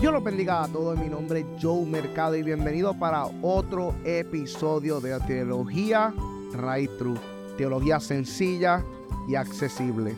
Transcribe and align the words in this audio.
Dios 0.00 0.12
los 0.12 0.22
bendiga 0.22 0.62
a 0.62 0.68
todos. 0.68 0.98
Mi 0.98 1.08
nombre 1.08 1.40
es 1.40 1.46
Joe 1.60 1.84
Mercado 1.84 2.36
y 2.36 2.42
bienvenido 2.42 2.98
para 2.98 3.24
otro 3.42 3.94
episodio 4.04 5.00
de 5.00 5.18
Teología 5.20 6.14
Right 6.52 6.90
True. 6.98 7.18
Teología 7.56 7.98
sencilla 7.98 8.84
y 9.28 9.34
accesible. 9.34 10.14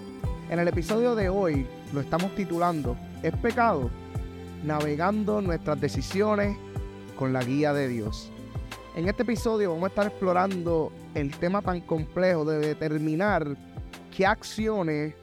En 0.51 0.59
el 0.59 0.69
episodio 0.69 1.15
de 1.15 1.29
hoy 1.29 1.67
lo 1.93 2.01
estamos 2.01 2.35
titulando 2.35 2.97
¿Es 3.23 3.35
pecado? 3.37 3.91
Navegando 4.65 5.41
nuestras 5.41 5.81
decisiones 5.81 6.57
con 7.17 7.33
la 7.33 7.43
guía 7.43 7.73
de 7.73 7.89
Dios. 7.89 8.31
En 8.97 9.09
este 9.09 9.23
episodio 9.23 9.71
vamos 9.71 9.85
a 9.85 9.89
estar 9.89 10.07
explorando 10.09 10.93
el 11.15 11.31
tema 11.39 11.63
tan 11.63 11.81
complejo 11.81 12.45
de 12.45 12.59
determinar 12.59 13.57
qué 14.15 14.27
acciones 14.27 15.15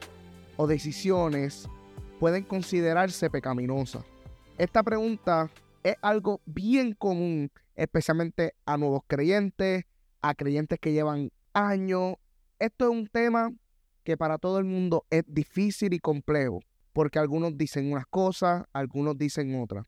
o 0.56 0.66
decisiones 0.66 1.68
pueden 2.18 2.44
considerarse 2.44 3.28
pecaminosas. 3.28 4.04
Esta 4.56 4.82
pregunta 4.82 5.50
es 5.82 5.96
algo 6.00 6.40
bien 6.46 6.94
común, 6.94 7.50
especialmente 7.76 8.54
a 8.64 8.78
nuevos 8.78 9.02
creyentes, 9.06 9.84
a 10.22 10.34
creyentes 10.34 10.78
que 10.80 10.94
llevan 10.94 11.30
años. 11.52 12.14
Esto 12.58 12.86
es 12.86 12.90
un 12.90 13.06
tema 13.06 13.52
que 14.02 14.16
para 14.16 14.38
todo 14.38 14.58
el 14.58 14.64
mundo 14.64 15.04
es 15.10 15.24
difícil 15.26 15.92
y 15.92 15.98
complejo, 15.98 16.60
porque 16.94 17.18
algunos 17.18 17.58
dicen 17.58 17.92
unas 17.92 18.06
cosas, 18.06 18.64
algunos 18.72 19.18
dicen 19.18 19.60
otras. 19.60 19.84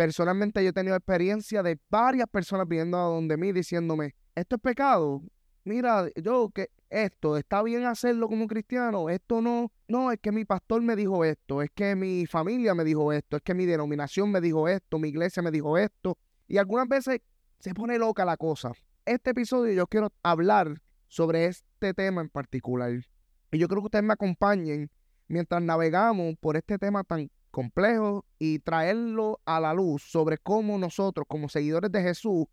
Personalmente 0.00 0.64
yo 0.64 0.70
he 0.70 0.72
tenido 0.72 0.96
experiencia 0.96 1.62
de 1.62 1.78
varias 1.90 2.26
personas 2.26 2.66
viniendo 2.66 2.96
a 2.96 3.02
donde 3.02 3.36
mí 3.36 3.52
diciéndome, 3.52 4.14
esto 4.34 4.56
es 4.56 4.62
pecado. 4.62 5.20
Mira, 5.64 6.06
yo 6.16 6.48
que 6.54 6.70
esto, 6.88 7.36
está 7.36 7.62
bien 7.62 7.84
hacerlo 7.84 8.26
como 8.26 8.46
cristiano, 8.46 9.10
esto 9.10 9.42
no, 9.42 9.70
no, 9.88 10.10
es 10.10 10.18
que 10.18 10.32
mi 10.32 10.46
pastor 10.46 10.80
me 10.80 10.96
dijo 10.96 11.22
esto, 11.22 11.60
es 11.60 11.68
que 11.74 11.94
mi 11.96 12.24
familia 12.24 12.74
me 12.74 12.82
dijo 12.82 13.12
esto, 13.12 13.36
es 13.36 13.42
que 13.42 13.52
mi 13.52 13.66
denominación 13.66 14.32
me 14.32 14.40
dijo 14.40 14.68
esto, 14.68 14.98
mi 14.98 15.08
iglesia 15.08 15.42
me 15.42 15.50
dijo 15.50 15.76
esto. 15.76 16.16
Y 16.48 16.56
algunas 16.56 16.88
veces 16.88 17.20
se 17.58 17.74
pone 17.74 17.98
loca 17.98 18.24
la 18.24 18.38
cosa. 18.38 18.72
Este 19.04 19.32
episodio 19.32 19.74
yo 19.74 19.86
quiero 19.86 20.10
hablar 20.22 20.80
sobre 21.08 21.44
este 21.44 21.92
tema 21.92 22.22
en 22.22 22.30
particular. 22.30 23.04
Y 23.52 23.58
yo 23.58 23.68
creo 23.68 23.82
que 23.82 23.88
ustedes 23.88 24.04
me 24.06 24.14
acompañen 24.14 24.90
mientras 25.28 25.60
navegamos 25.60 26.36
por 26.40 26.56
este 26.56 26.78
tema 26.78 27.04
tan 27.04 27.30
complejo 27.60 28.24
y 28.38 28.58
traerlo 28.60 29.38
a 29.44 29.60
la 29.60 29.74
luz 29.74 30.02
sobre 30.02 30.38
cómo 30.38 30.78
nosotros 30.78 31.26
como 31.28 31.46
seguidores 31.50 31.92
de 31.92 32.00
Jesús 32.02 32.46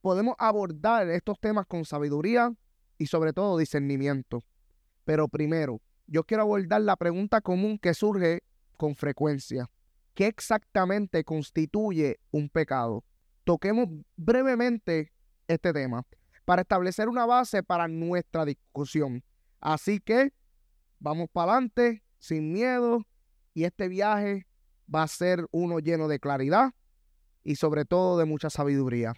podemos 0.00 0.34
abordar 0.38 1.10
estos 1.10 1.38
temas 1.38 1.66
con 1.66 1.84
sabiduría, 1.84 2.50
y 2.96 3.06
sobre 3.06 3.34
todo 3.34 3.58
discernimiento. 3.58 4.42
Pero 5.04 5.28
primero, 5.28 5.82
yo 6.06 6.24
quiero 6.24 6.44
abordar 6.44 6.80
la 6.80 6.96
pregunta 6.96 7.42
común 7.42 7.78
que 7.78 7.92
surge 7.92 8.42
con 8.78 8.96
frecuencia. 8.96 9.68
¿Qué 10.14 10.26
exactamente 10.26 11.22
constituye 11.22 12.18
un 12.30 12.48
pecado? 12.48 13.04
Toquemos 13.44 13.88
brevemente 14.16 15.12
este 15.46 15.74
tema 15.74 16.06
para 16.46 16.62
establecer 16.62 17.10
una 17.10 17.26
base 17.26 17.62
para 17.62 17.88
nuestra 17.88 18.46
discusión. 18.46 19.22
Así 19.60 20.00
que 20.00 20.32
vamos 20.98 21.28
para 21.30 21.52
adelante, 21.52 22.02
sin 22.18 22.54
miedo, 22.54 23.02
y 23.56 23.64
este 23.64 23.88
viaje 23.88 24.46
va 24.94 25.02
a 25.02 25.08
ser 25.08 25.46
uno 25.50 25.80
lleno 25.80 26.06
de 26.06 26.20
claridad 26.20 26.74
y 27.42 27.56
sobre 27.56 27.84
todo 27.84 28.18
de 28.18 28.26
mucha 28.26 28.50
sabiduría 28.50 29.14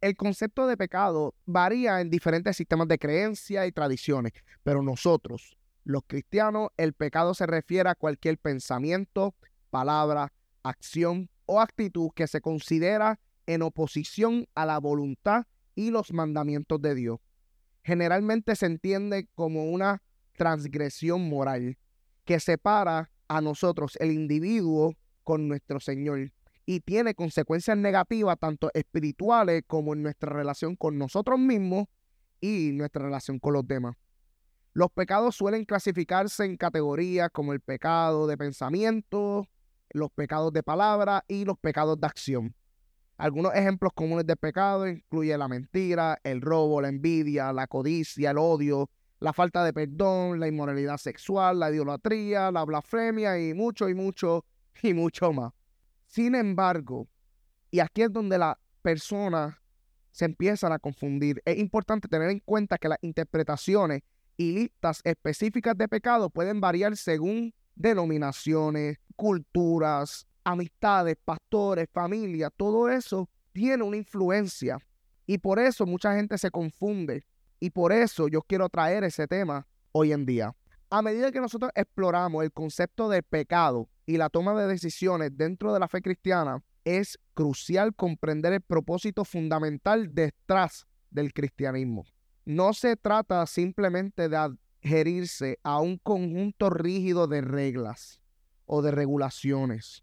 el 0.00 0.16
concepto 0.16 0.66
de 0.66 0.76
pecado 0.76 1.34
varía 1.44 2.00
en 2.00 2.10
diferentes 2.10 2.56
sistemas 2.56 2.88
de 2.88 2.98
creencia 2.98 3.66
y 3.66 3.72
tradiciones, 3.72 4.32
pero 4.62 4.82
nosotros, 4.82 5.56
los 5.84 6.02
cristianos, 6.06 6.70
el 6.76 6.94
pecado 6.94 7.34
se 7.34 7.46
refiere 7.46 7.90
a 7.90 7.94
cualquier 7.94 8.38
pensamiento, 8.38 9.34
palabra, 9.70 10.32
acción 10.62 11.28
o 11.46 11.60
actitud 11.60 12.10
que 12.14 12.26
se 12.26 12.40
considera 12.40 13.18
en 13.46 13.62
oposición 13.62 14.46
a 14.54 14.64
la 14.64 14.78
voluntad 14.78 15.44
y 15.74 15.90
los 15.90 16.12
mandamientos 16.12 16.80
de 16.80 16.94
Dios. 16.94 17.20
Generalmente 17.82 18.56
se 18.56 18.66
entiende 18.66 19.28
como 19.34 19.70
una 19.70 20.02
transgresión 20.36 21.28
moral 21.28 21.76
que 22.24 22.40
separa 22.40 23.10
a 23.30 23.40
nosotros, 23.40 23.96
el 24.00 24.10
individuo, 24.10 24.94
con 25.22 25.46
nuestro 25.46 25.78
Señor 25.78 26.32
y 26.66 26.80
tiene 26.80 27.14
consecuencias 27.14 27.76
negativas 27.76 28.36
tanto 28.38 28.70
espirituales 28.74 29.62
como 29.66 29.92
en 29.92 30.02
nuestra 30.02 30.32
relación 30.32 30.74
con 30.76 30.98
nosotros 30.98 31.38
mismos 31.38 31.86
y 32.40 32.72
nuestra 32.72 33.04
relación 33.04 33.38
con 33.38 33.54
los 33.54 33.66
demás. 33.66 33.96
Los 34.72 34.90
pecados 34.90 35.36
suelen 35.36 35.64
clasificarse 35.64 36.44
en 36.44 36.56
categorías 36.56 37.30
como 37.32 37.52
el 37.52 37.60
pecado 37.60 38.26
de 38.26 38.36
pensamiento, 38.36 39.46
los 39.90 40.10
pecados 40.10 40.52
de 40.52 40.62
palabra 40.62 41.24
y 41.28 41.44
los 41.44 41.58
pecados 41.58 42.00
de 42.00 42.06
acción. 42.06 42.54
Algunos 43.16 43.54
ejemplos 43.54 43.92
comunes 43.94 44.26
de 44.26 44.36
pecado 44.36 44.88
incluyen 44.88 45.38
la 45.38 45.48
mentira, 45.48 46.18
el 46.24 46.40
robo, 46.40 46.80
la 46.80 46.88
envidia, 46.88 47.52
la 47.52 47.66
codicia, 47.66 48.30
el 48.30 48.38
odio, 48.38 48.88
la 49.20 49.32
falta 49.32 49.62
de 49.64 49.72
perdón, 49.72 50.40
la 50.40 50.48
inmoralidad 50.48 50.96
sexual, 50.96 51.60
la 51.60 51.70
idolatría, 51.70 52.50
la 52.50 52.64
blasfemia 52.64 53.38
y 53.38 53.54
mucho 53.54 53.88
y 53.88 53.94
mucho 53.94 54.44
y 54.82 54.94
mucho 54.94 55.32
más. 55.32 55.52
Sin 56.06 56.34
embargo, 56.34 57.06
y 57.70 57.80
aquí 57.80 58.02
es 58.02 58.12
donde 58.12 58.38
las 58.38 58.56
personas 58.82 59.54
se 60.10 60.24
empiezan 60.24 60.72
a 60.72 60.78
confundir, 60.78 61.40
es 61.44 61.58
importante 61.58 62.08
tener 62.08 62.30
en 62.30 62.40
cuenta 62.40 62.78
que 62.78 62.88
las 62.88 62.98
interpretaciones 63.02 64.02
y 64.36 64.52
listas 64.52 65.00
específicas 65.04 65.76
de 65.76 65.86
pecado 65.86 66.30
pueden 66.30 66.60
variar 66.60 66.96
según 66.96 67.54
denominaciones, 67.76 68.98
culturas, 69.14 70.26
amistades, 70.42 71.16
pastores, 71.24 71.88
familia, 71.92 72.50
todo 72.50 72.88
eso 72.88 73.28
tiene 73.52 73.82
una 73.84 73.98
influencia. 73.98 74.78
Y 75.26 75.38
por 75.38 75.58
eso 75.58 75.86
mucha 75.86 76.14
gente 76.16 76.38
se 76.38 76.50
confunde. 76.50 77.24
Y 77.60 77.70
por 77.70 77.92
eso 77.92 78.26
yo 78.28 78.42
quiero 78.42 78.68
traer 78.68 79.04
ese 79.04 79.28
tema 79.28 79.66
hoy 79.92 80.12
en 80.12 80.26
día. 80.26 80.56
A 80.88 81.02
medida 81.02 81.30
que 81.30 81.40
nosotros 81.40 81.70
exploramos 81.74 82.42
el 82.42 82.50
concepto 82.50 83.08
de 83.08 83.22
pecado, 83.22 83.88
y 84.06 84.16
la 84.16 84.28
toma 84.28 84.60
de 84.60 84.66
decisiones 84.66 85.36
dentro 85.36 85.72
de 85.72 85.78
la 85.78 85.86
fe 85.86 86.02
cristiana, 86.02 86.64
es 86.84 87.16
crucial 87.34 87.94
comprender 87.94 88.52
el 88.52 88.60
propósito 88.60 89.24
fundamental 89.24 90.12
detrás 90.12 90.88
del 91.10 91.32
cristianismo. 91.32 92.04
No 92.44 92.72
se 92.72 92.96
trata 92.96 93.46
simplemente 93.46 94.28
de 94.28 94.36
adherirse 94.36 95.60
a 95.62 95.78
un 95.80 95.98
conjunto 95.98 96.70
rígido 96.70 97.28
de 97.28 97.42
reglas 97.42 98.20
o 98.66 98.82
de 98.82 98.90
regulaciones. 98.90 100.02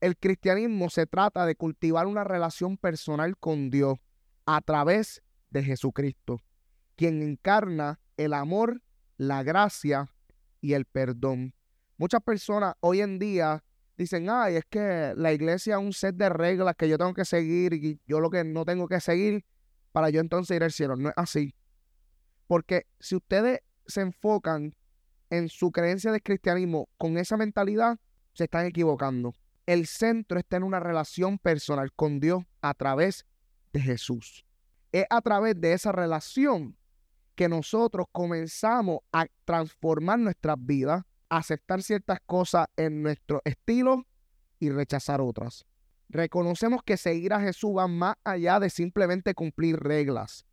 El 0.00 0.16
cristianismo 0.16 0.88
se 0.88 1.06
trata 1.06 1.44
de 1.44 1.56
cultivar 1.56 2.06
una 2.06 2.24
relación 2.24 2.78
personal 2.78 3.36
con 3.36 3.68
Dios 3.68 3.98
a 4.46 4.62
través 4.62 5.22
de 5.50 5.62
Jesucristo, 5.62 6.40
quien 6.96 7.22
encarna 7.22 8.00
el 8.16 8.32
amor, 8.32 8.82
la 9.16 9.42
gracia 9.42 10.10
y 10.60 10.74
el 10.74 10.84
perdón. 10.84 11.54
Muchas 11.96 12.22
personas 12.22 12.74
hoy 12.80 13.00
en 13.00 13.18
día 13.18 13.62
dicen, 13.96 14.28
ay, 14.28 14.56
es 14.56 14.64
que 14.64 15.14
la 15.16 15.32
iglesia 15.32 15.74
es 15.74 15.80
un 15.80 15.92
set 15.92 16.16
de 16.16 16.28
reglas 16.28 16.74
que 16.76 16.88
yo 16.88 16.98
tengo 16.98 17.14
que 17.14 17.24
seguir 17.24 17.74
y 17.74 18.00
yo 18.06 18.20
lo 18.20 18.30
que 18.30 18.44
no 18.44 18.64
tengo 18.64 18.88
que 18.88 19.00
seguir 19.00 19.44
para 19.92 20.10
yo 20.10 20.20
entonces 20.20 20.56
ir 20.56 20.64
al 20.64 20.72
cielo. 20.72 20.96
No 20.96 21.10
es 21.10 21.14
así. 21.16 21.54
Porque 22.46 22.86
si 22.98 23.16
ustedes 23.16 23.60
se 23.86 24.00
enfocan 24.00 24.74
en 25.30 25.48
su 25.48 25.70
creencia 25.70 26.12
de 26.12 26.20
cristianismo 26.20 26.88
con 26.98 27.16
esa 27.18 27.36
mentalidad, 27.36 27.98
se 28.32 28.44
están 28.44 28.66
equivocando. 28.66 29.32
El 29.66 29.86
centro 29.86 30.38
está 30.38 30.56
en 30.56 30.64
una 30.64 30.80
relación 30.80 31.38
personal 31.38 31.92
con 31.92 32.20
Dios 32.20 32.44
a 32.60 32.74
través 32.74 33.24
de 33.72 33.80
Jesús. 33.80 34.44
Es 34.92 35.06
a 35.10 35.20
través 35.22 35.60
de 35.60 35.72
esa 35.72 35.92
relación 35.92 36.76
que 37.34 37.48
nosotros 37.48 38.06
comenzamos 38.12 39.00
a 39.12 39.26
transformar 39.44 40.18
nuestras 40.18 40.56
vidas 40.58 41.02
aceptar 41.36 41.82
ciertas 41.82 42.18
cosas 42.26 42.68
en 42.76 43.02
nuestro 43.02 43.40
estilo 43.44 44.06
y 44.58 44.70
rechazar 44.70 45.20
otras. 45.20 45.66
Reconocemos 46.08 46.82
que 46.82 46.96
seguir 46.96 47.32
a 47.32 47.40
Jesús 47.40 47.72
va 47.76 47.88
más 47.88 48.16
allá 48.24 48.60
de 48.60 48.70
simplemente 48.70 49.34
cumplir 49.34 49.76
reglas. 49.76 50.46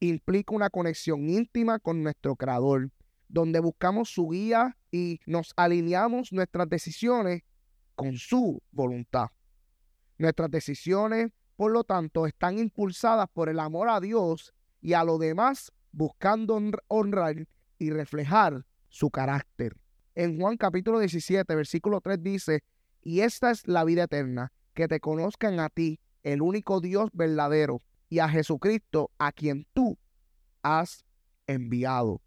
Implica 0.00 0.54
una 0.54 0.70
conexión 0.70 1.28
íntima 1.28 1.78
con 1.78 2.02
nuestro 2.02 2.34
Creador, 2.36 2.90
donde 3.28 3.60
buscamos 3.60 4.10
su 4.10 4.28
guía 4.28 4.76
y 4.90 5.20
nos 5.26 5.52
alineamos 5.56 6.32
nuestras 6.32 6.68
decisiones 6.68 7.42
con 7.94 8.16
su 8.16 8.62
voluntad. 8.70 9.28
Nuestras 10.18 10.50
decisiones, 10.50 11.30
por 11.56 11.72
lo 11.72 11.84
tanto, 11.84 12.26
están 12.26 12.58
impulsadas 12.58 13.28
por 13.32 13.48
el 13.48 13.60
amor 13.60 13.88
a 13.88 14.00
Dios 14.00 14.54
y 14.80 14.94
a 14.94 15.04
lo 15.04 15.18
demás, 15.18 15.72
buscando 15.92 16.60
honrar 16.88 17.46
y 17.78 17.90
reflejar 17.90 18.64
su 18.88 19.10
carácter. 19.10 19.76
En 20.14 20.38
Juan 20.38 20.56
capítulo 20.56 20.98
17, 20.98 21.54
versículo 21.54 22.00
3 22.00 22.22
dice, 22.22 22.64
y 23.02 23.20
esta 23.20 23.50
es 23.50 23.66
la 23.66 23.84
vida 23.84 24.04
eterna, 24.04 24.52
que 24.74 24.88
te 24.88 25.00
conozcan 25.00 25.60
a 25.60 25.68
ti, 25.68 26.00
el 26.22 26.42
único 26.42 26.80
Dios 26.80 27.10
verdadero, 27.12 27.82
y 28.08 28.18
a 28.18 28.28
Jesucristo 28.28 29.10
a 29.18 29.32
quien 29.32 29.66
tú 29.72 29.98
has 30.62 31.04
enviado. 31.46 32.20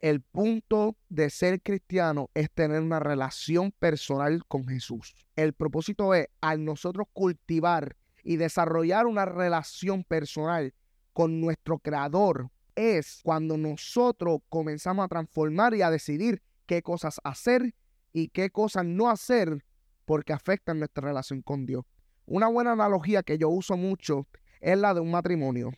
El 0.00 0.20
punto 0.22 0.96
de 1.08 1.30
ser 1.30 1.60
cristiano 1.62 2.30
es 2.34 2.50
tener 2.50 2.80
una 2.80 3.00
relación 3.00 3.72
personal 3.72 4.44
con 4.46 4.66
Jesús. 4.66 5.14
El 5.36 5.52
propósito 5.52 6.14
es, 6.14 6.28
al 6.40 6.64
nosotros 6.64 7.06
cultivar 7.12 7.96
y 8.22 8.36
desarrollar 8.36 9.06
una 9.06 9.24
relación 9.24 10.04
personal 10.04 10.74
con 11.12 11.40
nuestro 11.40 11.78
Creador, 11.78 12.50
es 12.76 13.20
cuando 13.24 13.56
nosotros 13.56 14.40
comenzamos 14.48 15.04
a 15.04 15.08
transformar 15.08 15.74
y 15.74 15.82
a 15.82 15.90
decidir 15.90 16.42
qué 16.66 16.82
cosas 16.82 17.20
hacer 17.24 17.74
y 18.12 18.28
qué 18.28 18.50
cosas 18.50 18.84
no 18.84 19.10
hacer 19.10 19.64
porque 20.04 20.32
afectan 20.32 20.78
nuestra 20.78 21.08
relación 21.08 21.42
con 21.42 21.66
Dios. 21.66 21.84
Una 22.26 22.48
buena 22.48 22.72
analogía 22.72 23.22
que 23.22 23.38
yo 23.38 23.48
uso 23.48 23.76
mucho 23.76 24.26
es 24.60 24.78
la 24.78 24.94
de 24.94 25.00
un 25.00 25.10
matrimonio. 25.10 25.72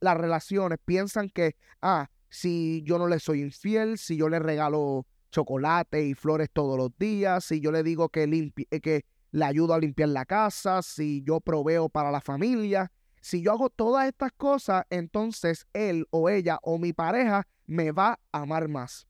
Las 0.00 0.16
relaciones 0.16 0.78
piensan 0.84 1.28
que, 1.28 1.56
ah, 1.80 2.10
si 2.28 2.82
yo 2.84 2.98
no 2.98 3.08
le 3.08 3.18
soy 3.18 3.40
infiel, 3.40 3.98
si 3.98 4.16
yo 4.16 4.28
le 4.28 4.38
regalo 4.38 5.06
chocolate 5.30 6.06
y 6.06 6.14
flores 6.14 6.48
todos 6.52 6.76
los 6.76 6.96
días, 6.98 7.44
si 7.44 7.60
yo 7.60 7.72
le 7.72 7.82
digo 7.82 8.08
que, 8.08 8.26
limpie, 8.26 8.66
eh, 8.70 8.80
que 8.80 9.04
le 9.30 9.44
ayudo 9.44 9.74
a 9.74 9.78
limpiar 9.78 10.10
la 10.10 10.24
casa, 10.24 10.82
si 10.82 11.22
yo 11.22 11.40
proveo 11.40 11.88
para 11.88 12.10
la 12.10 12.20
familia, 12.20 12.92
si 13.22 13.40
yo 13.40 13.52
hago 13.52 13.70
todas 13.70 14.08
estas 14.08 14.32
cosas, 14.32 14.84
entonces 14.90 15.66
él 15.72 16.06
o 16.10 16.28
ella 16.28 16.58
o 16.62 16.76
mi 16.78 16.92
pareja 16.92 17.46
me 17.66 17.92
va 17.92 18.18
a 18.32 18.42
amar 18.42 18.68
más. 18.68 19.06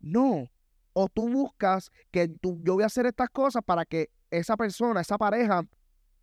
No. 0.00 0.50
O 0.92 1.08
tú 1.08 1.30
buscas 1.30 1.90
que 2.10 2.28
tú, 2.28 2.60
yo 2.62 2.74
voy 2.74 2.82
a 2.82 2.86
hacer 2.86 3.06
estas 3.06 3.30
cosas 3.30 3.62
para 3.64 3.86
que 3.86 4.10
esa 4.30 4.58
persona, 4.58 5.00
esa 5.00 5.16
pareja, 5.16 5.62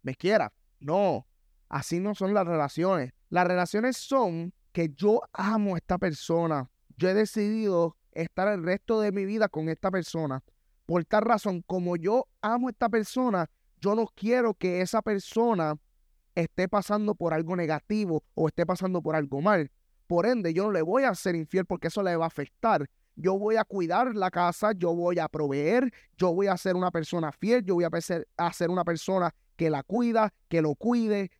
me 0.04 0.16
quiera. 0.16 0.54
No. 0.80 1.26
Así 1.68 2.00
no 2.00 2.14
son 2.14 2.36
las 2.36 2.46
relaciones. 2.46 3.12
Las 3.30 3.48
relaciones 3.48 3.98
son 3.98 4.54
que 4.72 4.90
yo 4.96 5.22
amo 5.34 5.74
a 5.74 5.80
esta 5.80 5.98
persona. 5.98 6.70
Yo 6.96 7.10
he 7.10 7.16
decidido 7.16 7.98
estar 8.12 8.48
el 8.50 8.64
resto 8.64 9.02
de 9.02 9.12
mi 9.12 9.26
vida 9.26 9.50
con 9.50 9.68
esta 9.68 9.90
persona. 9.90 10.44
Por 10.86 11.06
tal 11.06 11.24
razón, 11.24 11.64
como 11.66 11.96
yo 11.96 12.28
amo 12.42 12.68
a 12.68 12.72
esta 12.72 12.88
persona, 12.88 13.50
yo 13.80 13.96
no 13.96 14.06
quiero 14.16 14.54
que 14.54 14.82
esa 14.82 15.02
persona 15.02 15.76
esté 16.36 16.68
pasando 16.68 17.16
por 17.16 17.34
algo 17.34 17.56
negativo 17.56 18.24
o 18.34 18.48
esté 18.48 18.66
pasando 18.66 19.02
por 19.02 19.16
algo 19.16 19.42
mal. 19.42 19.72
Por 20.08 20.26
ende, 20.26 20.54
yo 20.54 20.66
no 20.66 20.72
le 20.72 20.82
voy 20.82 21.04
a 21.04 21.16
ser 21.16 21.36
infiel 21.36 21.66
porque 21.66 21.88
eso 21.88 22.04
le 22.04 22.16
va 22.16 22.26
a 22.26 22.28
afectar. 22.28 22.90
Yo 23.16 23.38
voy 23.38 23.58
a 23.58 23.64
cuidar 23.64 24.16
la 24.16 24.32
casa, 24.32 24.72
yo 24.74 24.94
voy 24.94 25.20
a 25.20 25.28
proveer, 25.28 25.92
yo 26.18 26.34
voy 26.34 26.48
a 26.48 26.58
ser 26.58 26.76
una 26.76 26.92
persona 26.92 27.32
fiel, 27.32 27.64
yo 27.64 27.76
voy 27.76 27.86
a 27.86 28.52
ser 28.52 28.70
una 28.70 28.84
persona 28.84 29.34
que 29.56 29.70
la 29.70 29.84
cuida, 29.84 30.34
que 30.48 30.62
lo 30.62 30.76
cuide. 30.76 31.32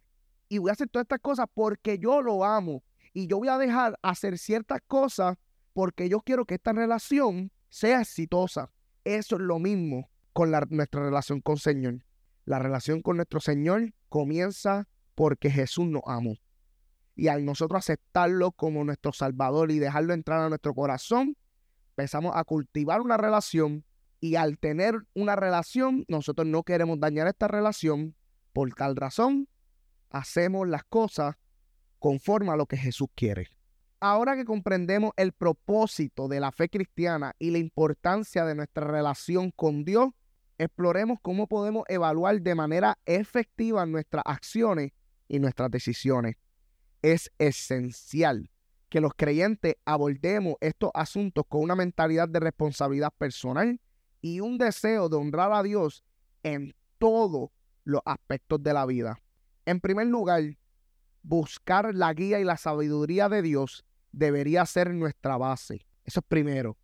Y 0.48 0.58
voy 0.58 0.70
a 0.70 0.74
hacer 0.74 0.90
todas 0.90 1.06
estas 1.06 1.20
cosas 1.20 1.48
porque 1.54 1.98
yo 1.98 2.22
lo 2.22 2.44
amo 2.44 2.84
y 3.14 3.28
yo 3.28 3.38
voy 3.38 3.48
a 3.48 3.58
dejar 3.58 3.98
hacer 4.02 4.38
ciertas 4.38 4.80
cosas 4.88 5.38
porque 5.74 6.10
yo 6.10 6.20
quiero 6.20 6.46
que 6.46 6.56
esta 6.56 6.74
relación 6.74 7.52
sea 7.70 8.02
exitosa. 8.02 8.70
Eso 9.04 9.36
es 9.36 9.42
lo 9.42 9.60
mismo 9.60 10.10
con 10.34 10.52
nuestra 10.70 11.04
relación 11.04 11.42
con 11.42 11.58
Señor. 11.58 12.06
La 12.46 12.60
relación 12.60 13.02
con 13.02 13.18
nuestro 13.18 13.40
Señor 13.40 13.94
comienza 14.12 14.90
porque 15.16 15.50
Jesús 15.50 15.88
nos 15.88 16.04
amó. 16.06 16.36
Y 17.16 17.30
al 17.30 17.46
nosotros 17.46 17.80
aceptarlo 17.80 18.52
como 18.52 18.84
nuestro 18.84 19.14
Salvador 19.14 19.72
y 19.72 19.80
dejarlo 19.80 20.14
entrar 20.14 20.42
a 20.42 20.50
nuestro 20.50 20.76
corazón, 20.76 21.38
empezamos 21.92 22.34
a 22.36 22.44
cultivar 22.44 23.00
una 23.00 23.16
relación 23.16 23.86
y 24.20 24.36
al 24.36 24.58
tener 24.60 24.96
una 25.16 25.38
relación, 25.38 26.04
nosotros 26.10 26.46
no 26.46 26.64
queremos 26.64 27.00
dañar 27.00 27.28
esta 27.28 27.48
relación. 27.48 28.14
Por 28.52 28.74
tal 28.74 28.98
razón, 28.98 29.48
hacemos 30.10 30.68
las 30.68 30.84
cosas 30.84 31.38
conforme 31.98 32.52
a 32.52 32.58
lo 32.58 32.66
que 32.66 32.78
Jesús 32.78 33.08
quiere. 33.16 33.48
Ahora 34.02 34.36
que 34.36 34.44
comprendemos 34.44 35.14
el 35.16 35.32
propósito 35.32 36.28
de 36.28 36.42
la 36.42 36.52
fe 36.52 36.68
cristiana 36.68 37.34
y 37.40 37.52
la 37.52 37.60
importancia 37.60 38.44
de 38.44 38.56
nuestra 38.56 38.86
relación 38.88 39.52
con 39.52 39.86
Dios, 39.86 40.10
exploremos 40.62 41.18
cómo 41.22 41.48
podemos 41.48 41.84
evaluar 41.88 42.40
de 42.42 42.56
manera 42.56 42.98
efectiva 43.06 43.86
nuestras 43.86 44.24
acciones 44.26 44.92
y 45.28 45.40
nuestras 45.40 45.72
decisiones. 45.72 46.36
Es 47.02 47.32
esencial 47.40 48.52
que 48.90 49.02
los 49.02 49.14
creyentes 49.16 49.76
abordemos 49.86 50.56
estos 50.60 50.92
asuntos 50.94 51.46
con 51.48 51.62
una 51.62 51.76
mentalidad 51.76 52.30
de 52.30 52.40
responsabilidad 52.40 53.12
personal 53.18 53.80
y 54.22 54.40
un 54.40 54.58
deseo 54.58 55.10
de 55.10 55.18
honrar 55.18 55.52
a 55.52 55.64
Dios 55.64 56.04
en 56.44 56.76
todos 57.00 57.50
los 57.84 58.02
aspectos 58.06 58.62
de 58.62 58.74
la 58.74 58.86
vida. 58.86 59.20
En 59.66 59.80
primer 59.80 60.08
lugar, 60.08 60.44
buscar 61.24 61.96
la 61.96 62.14
guía 62.14 62.40
y 62.40 62.44
la 62.44 62.58
sabiduría 62.58 63.30
de 63.30 63.42
Dios 63.42 63.84
debería 64.12 64.66
ser 64.66 64.94
nuestra 64.94 65.38
base. 65.38 65.88
Eso 66.04 66.20
es 66.20 66.26
primero. 66.28 66.78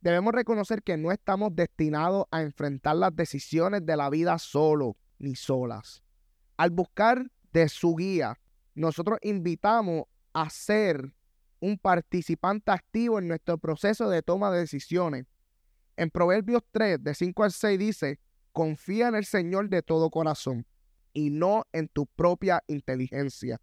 Debemos 0.00 0.32
reconocer 0.32 0.82
que 0.82 0.96
no 0.96 1.10
estamos 1.12 1.54
destinados 1.54 2.26
a 2.30 2.42
enfrentar 2.42 2.96
las 2.96 3.14
decisiones 3.14 3.84
de 3.84 3.96
la 3.96 4.10
vida 4.10 4.38
solo 4.38 4.96
ni 5.18 5.34
solas. 5.34 6.02
Al 6.56 6.70
buscar 6.70 7.30
de 7.52 7.68
su 7.68 7.96
guía, 7.96 8.38
nosotros 8.74 9.18
invitamos 9.22 10.04
a 10.32 10.48
ser 10.50 11.14
un 11.60 11.78
participante 11.78 12.70
activo 12.70 13.18
en 13.18 13.26
nuestro 13.26 13.58
proceso 13.58 14.08
de 14.08 14.22
toma 14.22 14.50
de 14.52 14.60
decisiones. 14.60 15.26
En 15.96 16.10
Proverbios 16.10 16.62
3, 16.70 17.02
de 17.02 17.14
5 17.14 17.42
al 17.42 17.52
6 17.52 17.78
dice, 17.78 18.20
confía 18.52 19.08
en 19.08 19.16
el 19.16 19.24
Señor 19.24 19.68
de 19.68 19.82
todo 19.82 20.10
corazón 20.10 20.66
y 21.12 21.30
no 21.30 21.64
en 21.72 21.88
tu 21.88 22.06
propia 22.06 22.62
inteligencia 22.68 23.60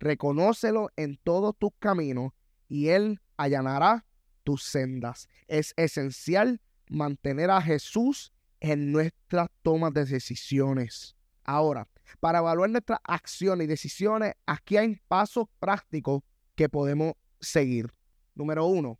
reconócelo 0.00 0.90
en 0.96 1.18
todos 1.22 1.54
tus 1.56 1.70
caminos 1.78 2.32
y 2.68 2.88
Él 2.88 3.20
allanará 3.36 4.04
tus 4.44 4.62
sendas. 4.64 5.28
Es 5.48 5.72
esencial 5.76 6.60
mantener 6.88 7.50
a 7.50 7.62
Jesús 7.62 8.32
en 8.60 8.92
nuestras 8.92 9.48
tomas 9.62 9.92
de 9.92 10.04
decisiones. 10.04 11.16
Ahora, 11.44 11.88
para 12.18 12.38
evaluar 12.38 12.70
nuestras 12.70 13.00
acciones 13.04 13.64
y 13.64 13.68
decisiones, 13.68 14.34
aquí 14.46 14.76
hay 14.76 15.00
pasos 15.08 15.46
prácticos 15.58 16.22
que 16.54 16.68
podemos 16.68 17.14
seguir. 17.40 17.92
Número 18.34 18.66
uno, 18.66 18.98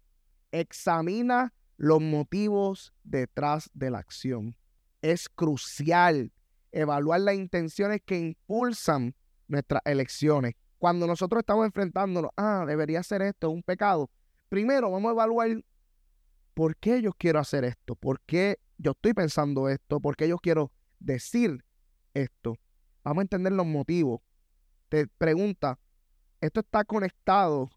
examina 0.52 1.52
los 1.76 2.00
motivos 2.00 2.92
detrás 3.02 3.70
de 3.74 3.90
la 3.90 3.98
acción. 3.98 4.56
Es 5.02 5.28
crucial 5.28 6.32
evaluar 6.72 7.20
las 7.20 7.34
intenciones 7.34 8.00
que 8.04 8.18
impulsan 8.18 9.14
nuestras 9.48 9.82
elecciones 9.84 10.54
cuando 10.80 11.06
nosotros 11.06 11.40
estamos 11.40 11.66
enfrentándonos, 11.66 12.30
ah, 12.38 12.64
debería 12.66 13.00
hacer 13.00 13.20
esto, 13.20 13.50
un 13.50 13.62
pecado. 13.62 14.10
Primero 14.50 14.90
vamos 14.90 15.10
a 15.10 15.12
evaluar 15.12 15.64
por 16.54 16.76
qué 16.76 17.00
yo 17.00 17.12
quiero 17.12 17.38
hacer 17.38 17.64
esto, 17.64 17.94
por 17.94 18.20
qué 18.22 18.58
yo 18.78 18.90
estoy 18.90 19.14
pensando 19.14 19.68
esto, 19.68 20.00
por 20.00 20.16
qué 20.16 20.28
yo 20.28 20.38
quiero 20.38 20.72
decir 20.98 21.64
esto. 22.14 22.56
Vamos 23.04 23.20
a 23.20 23.22
entender 23.22 23.52
los 23.52 23.64
motivos. 23.64 24.20
Te 24.88 25.06
pregunta, 25.06 25.78
¿esto 26.40 26.60
está 26.60 26.84
conectado 26.84 27.70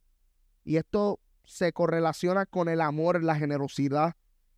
y 0.65 0.77
esto 0.77 1.19
se 1.45 1.71
correlaciona 1.73 2.47
con 2.47 2.67
el 2.67 2.81
amor, 2.81 3.23
la 3.23 3.35
generosidad 3.35 4.15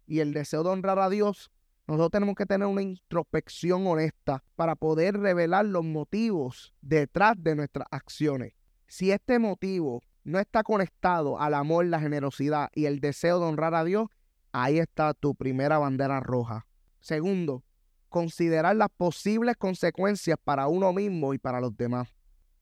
y 0.08 0.22
el 0.22 0.34
deseo 0.34 0.64
de 0.64 0.70
honrar 0.70 1.00
a 1.00 1.10
Dios? 1.10 1.52
Nosotros 1.86 2.12
tenemos 2.12 2.36
que 2.36 2.46
tener 2.46 2.66
una 2.66 2.82
introspección 2.82 3.86
honesta 3.88 4.42
para 4.56 4.78
poder 4.78 5.20
revelar 5.20 5.66
los 5.66 5.84
motivos 5.84 6.74
detrás 6.80 7.36
de 7.38 7.56
nuestras 7.56 7.90
acciones. 7.92 8.54
Si 8.88 9.12
este 9.12 9.38
motivo 9.38 10.02
no 10.26 10.40
está 10.40 10.64
conectado 10.64 11.40
al 11.40 11.54
amor, 11.54 11.86
la 11.86 12.02
generosidad 12.02 12.70
y 12.76 12.86
el 12.86 13.00
deseo 13.00 13.40
de 13.40 13.46
honrar 13.46 13.74
a 13.74 13.86
Dios, 13.86 14.08
ahí 14.52 14.80
está 14.80 15.14
tu 15.14 15.34
primera 15.36 15.78
bandera 15.78 16.20
roja. 16.20 16.68
Segundo, 17.00 17.64
considerar 18.10 18.76
las 18.76 18.90
posibles 18.90 19.56
consecuencias 19.56 20.38
para 20.44 20.68
uno 20.68 20.92
mismo 20.92 21.34
y 21.34 21.38
para 21.38 21.62
los 21.62 21.78
demás. 21.78 22.10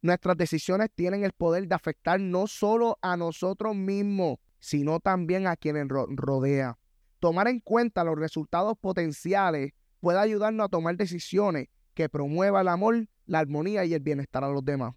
Nuestras 0.03 0.37
decisiones 0.37 0.91
tienen 0.93 1.23
el 1.23 1.31
poder 1.31 1.67
de 1.67 1.73
afectar 1.73 2.19
no 2.19 2.45
solo 2.45 2.99
a 3.01 3.17
nosotros 3.17 3.75
mismos, 3.75 4.37
sino 4.59 4.99
también 4.99 5.47
a 5.47 5.55
quienes 5.55 5.87
rodean 5.87 6.75
tomar 7.23 7.47
en 7.47 7.61
cuenta 7.61 8.03
los 8.03 8.19
resultados 8.19 8.77
potenciales 8.77 9.71
puede 10.01 10.19
ayudarnos 10.19 10.65
a 10.65 10.67
tomar 10.67 10.97
decisiones 10.97 11.69
que 11.93 12.09
promuevan 12.09 12.63
el 12.63 12.67
amor, 12.67 13.07
la 13.27 13.39
armonía 13.39 13.85
y 13.85 13.93
el 13.93 14.01
bienestar 14.01 14.43
a 14.43 14.49
los 14.49 14.65
demás. 14.65 14.93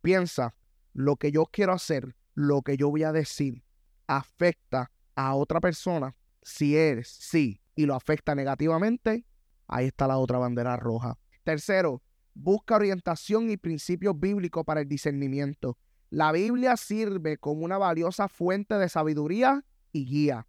Piensa, 0.00 0.54
lo 0.94 1.16
que 1.16 1.32
yo 1.32 1.44
quiero 1.46 1.72
hacer, 1.72 2.16
lo 2.34 2.62
que 2.62 2.76
yo 2.76 2.88
voy 2.88 3.02
a 3.02 3.12
decir, 3.12 3.62
afecta 4.06 4.90
a 5.14 5.34
otra 5.34 5.60
persona. 5.60 6.16
Si 6.42 6.76
eres, 6.76 7.08
sí, 7.08 7.60
y 7.74 7.86
lo 7.86 7.94
afecta 7.94 8.34
negativamente, 8.34 9.26
ahí 9.66 9.86
está 9.86 10.06
la 10.06 10.18
otra 10.18 10.38
bandera 10.38 10.76
roja. 10.76 11.18
Tercero, 11.42 12.02
busca 12.32 12.76
orientación 12.76 13.50
y 13.50 13.56
principios 13.56 14.18
bíblicos 14.18 14.64
para 14.64 14.80
el 14.80 14.88
discernimiento. 14.88 15.76
La 16.10 16.32
Biblia 16.32 16.76
sirve 16.76 17.38
como 17.38 17.64
una 17.64 17.76
valiosa 17.76 18.28
fuente 18.28 18.76
de 18.76 18.88
sabiduría 18.88 19.64
y 19.92 20.06
guía. 20.06 20.46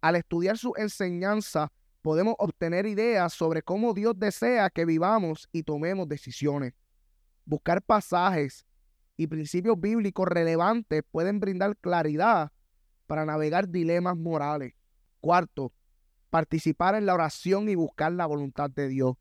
Al 0.00 0.16
estudiar 0.16 0.56
su 0.56 0.72
enseñanza, 0.76 1.72
podemos 2.00 2.34
obtener 2.38 2.86
ideas 2.86 3.32
sobre 3.32 3.62
cómo 3.62 3.92
Dios 3.92 4.14
desea 4.16 4.70
que 4.70 4.84
vivamos 4.84 5.48
y 5.52 5.64
tomemos 5.64 6.08
decisiones. 6.08 6.74
Buscar 7.44 7.82
pasajes 7.82 8.64
y 9.20 9.26
principios 9.26 9.78
bíblicos 9.78 10.26
relevantes 10.26 11.02
pueden 11.10 11.40
brindar 11.40 11.76
claridad 11.76 12.52
para 13.06 13.26
navegar 13.26 13.68
dilemas 13.68 14.16
morales. 14.16 14.72
Cuarto, 15.20 15.74
participar 16.30 16.94
en 16.94 17.04
la 17.04 17.12
oración 17.12 17.68
y 17.68 17.74
buscar 17.74 18.12
la 18.12 18.24
voluntad 18.24 18.70
de 18.70 18.88
Dios. 18.88 19.16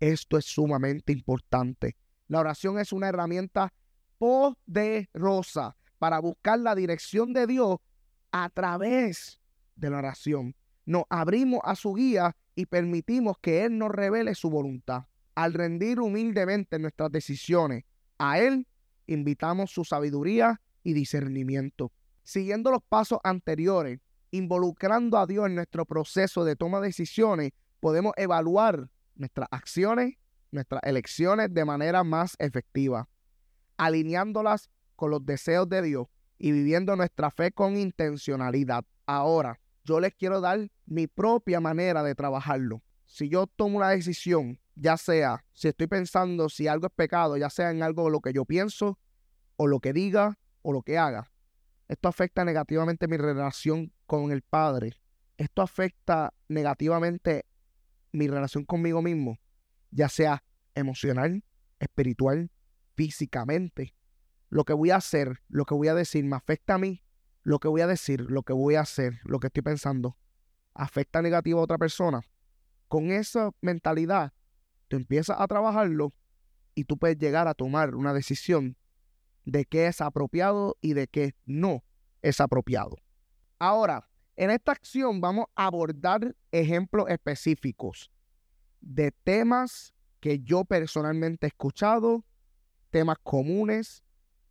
Esto 0.00 0.38
es 0.38 0.44
sumamente 0.44 1.12
importante. 1.12 1.94
La 2.26 2.40
oración 2.40 2.80
es 2.80 2.92
una 2.92 3.08
herramienta 3.08 3.72
poderosa 4.18 5.76
para 6.00 6.18
buscar 6.18 6.58
la 6.58 6.74
dirección 6.74 7.32
de 7.32 7.46
Dios 7.46 7.78
a 8.32 8.50
través 8.50 9.40
de 9.76 9.88
la 9.88 9.98
oración. 9.98 10.56
Nos 10.84 11.04
abrimos 11.10 11.60
a 11.62 11.76
su 11.76 11.94
guía 11.94 12.34
y 12.56 12.66
permitimos 12.66 13.38
que 13.40 13.64
Él 13.66 13.78
nos 13.78 13.92
revele 13.92 14.34
su 14.34 14.50
voluntad. 14.50 15.04
Al 15.36 15.54
rendir 15.54 16.00
humildemente 16.00 16.80
nuestras 16.80 17.12
decisiones 17.12 17.84
a 18.18 18.40
Él, 18.40 18.66
invitamos 19.06 19.70
su 19.70 19.84
sabiduría 19.84 20.60
y 20.82 20.92
discernimiento. 20.92 21.92
Siguiendo 22.22 22.70
los 22.70 22.82
pasos 22.82 23.18
anteriores, 23.22 24.00
involucrando 24.30 25.18
a 25.18 25.26
Dios 25.26 25.46
en 25.46 25.54
nuestro 25.54 25.84
proceso 25.84 26.44
de 26.44 26.56
toma 26.56 26.80
de 26.80 26.88
decisiones, 26.88 27.52
podemos 27.80 28.12
evaluar 28.16 28.90
nuestras 29.14 29.48
acciones, 29.50 30.16
nuestras 30.50 30.82
elecciones 30.84 31.52
de 31.52 31.64
manera 31.64 32.02
más 32.04 32.36
efectiva, 32.38 33.08
alineándolas 33.76 34.70
con 34.96 35.10
los 35.10 35.24
deseos 35.24 35.68
de 35.68 35.82
Dios 35.82 36.06
y 36.38 36.52
viviendo 36.52 36.96
nuestra 36.96 37.30
fe 37.30 37.52
con 37.52 37.76
intencionalidad. 37.76 38.84
Ahora, 39.06 39.60
yo 39.84 40.00
les 40.00 40.14
quiero 40.14 40.40
dar 40.40 40.70
mi 40.86 41.06
propia 41.06 41.60
manera 41.60 42.02
de 42.02 42.14
trabajarlo. 42.14 42.82
Si 43.04 43.28
yo 43.28 43.46
tomo 43.46 43.76
una 43.76 43.90
decisión, 43.90 44.58
ya 44.74 44.96
sea 44.96 45.44
si 45.52 45.68
estoy 45.68 45.86
pensando 45.86 46.48
si 46.48 46.66
algo 46.68 46.86
es 46.86 46.92
pecado, 46.94 47.36
ya 47.36 47.50
sea 47.50 47.70
en 47.70 47.82
algo 47.82 48.10
lo 48.10 48.20
que 48.20 48.32
yo 48.32 48.44
pienso 48.44 48.98
o 49.56 49.66
lo 49.66 49.80
que 49.80 49.92
diga 49.92 50.38
o 50.62 50.72
lo 50.72 50.82
que 50.82 50.98
haga, 50.98 51.30
esto 51.88 52.08
afecta 52.08 52.44
negativamente 52.44 53.08
mi 53.08 53.16
relación 53.16 53.92
con 54.06 54.32
el 54.32 54.42
Padre. 54.42 54.94
Esto 55.36 55.62
afecta 55.62 56.32
negativamente 56.48 57.44
mi 58.12 58.28
relación 58.28 58.64
conmigo 58.64 59.02
mismo, 59.02 59.38
ya 59.90 60.08
sea 60.08 60.44
emocional, 60.74 61.42
espiritual, 61.78 62.50
físicamente. 62.94 63.94
Lo 64.48 64.64
que 64.64 64.72
voy 64.72 64.90
a 64.90 64.96
hacer, 64.96 65.42
lo 65.48 65.64
que 65.64 65.74
voy 65.74 65.88
a 65.88 65.94
decir, 65.94 66.24
me 66.24 66.36
afecta 66.36 66.74
a 66.74 66.78
mí 66.78 67.02
lo 67.42 67.58
que 67.58 67.68
voy 67.68 67.82
a 67.82 67.86
decir, 67.86 68.22
lo 68.22 68.42
que 68.42 68.54
voy 68.54 68.74
a 68.74 68.80
hacer, 68.80 69.20
lo 69.24 69.38
que 69.38 69.48
estoy 69.48 69.62
pensando, 69.62 70.16
afecta 70.72 71.20
negativo 71.20 71.60
a 71.60 71.64
otra 71.64 71.78
persona, 71.78 72.22
con 72.88 73.10
esa 73.10 73.50
mentalidad, 73.60 74.32
tú 74.94 74.98
empiezas 74.98 75.40
a 75.40 75.48
trabajarlo 75.48 76.12
y 76.76 76.84
tú 76.84 76.96
puedes 76.96 77.18
llegar 77.18 77.48
a 77.48 77.54
tomar 77.54 77.96
una 77.96 78.14
decisión 78.14 78.76
de 79.44 79.64
qué 79.64 79.88
es 79.88 80.00
apropiado 80.00 80.76
y 80.80 80.92
de 80.92 81.08
qué 81.08 81.34
no 81.46 81.82
es 82.22 82.40
apropiado. 82.40 82.96
Ahora, 83.58 84.08
en 84.36 84.50
esta 84.50 84.70
acción 84.70 85.20
vamos 85.20 85.46
a 85.56 85.66
abordar 85.66 86.36
ejemplos 86.52 87.06
específicos 87.08 88.08
de 88.80 89.10
temas 89.10 89.92
que 90.20 90.38
yo 90.38 90.64
personalmente 90.64 91.46
he 91.46 91.48
escuchado, 91.48 92.24
temas 92.90 93.18
comunes, 93.24 94.04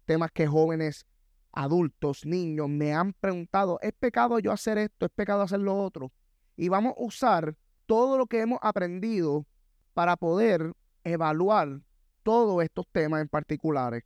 temas 0.04 0.30
que 0.32 0.46
jóvenes 0.46 1.06
adultos, 1.54 2.26
niños, 2.26 2.68
me 2.68 2.94
han 2.94 3.14
preguntado, 3.14 3.80
¿es 3.82 3.94
pecado 3.94 4.40
yo 4.40 4.52
hacer 4.52 4.78
esto? 4.78 5.06
¿Es 5.06 5.12
pecado 5.14 5.44
hacer 5.44 5.62
lo 5.62 5.78
otro? 5.78 6.12
Y 6.58 6.68
vamos 6.68 6.96
a 6.98 7.02
usar 7.02 7.56
todo 7.86 8.18
lo 8.18 8.28
que 8.28 8.42
hemos 8.42 8.60
aprendido 8.62 9.46
para 9.94 10.18
poder 10.18 10.74
evaluar 11.04 11.82
todos 12.24 12.64
estos 12.64 12.86
temas 12.92 13.22
en 13.22 13.28
particulares. 13.28 14.04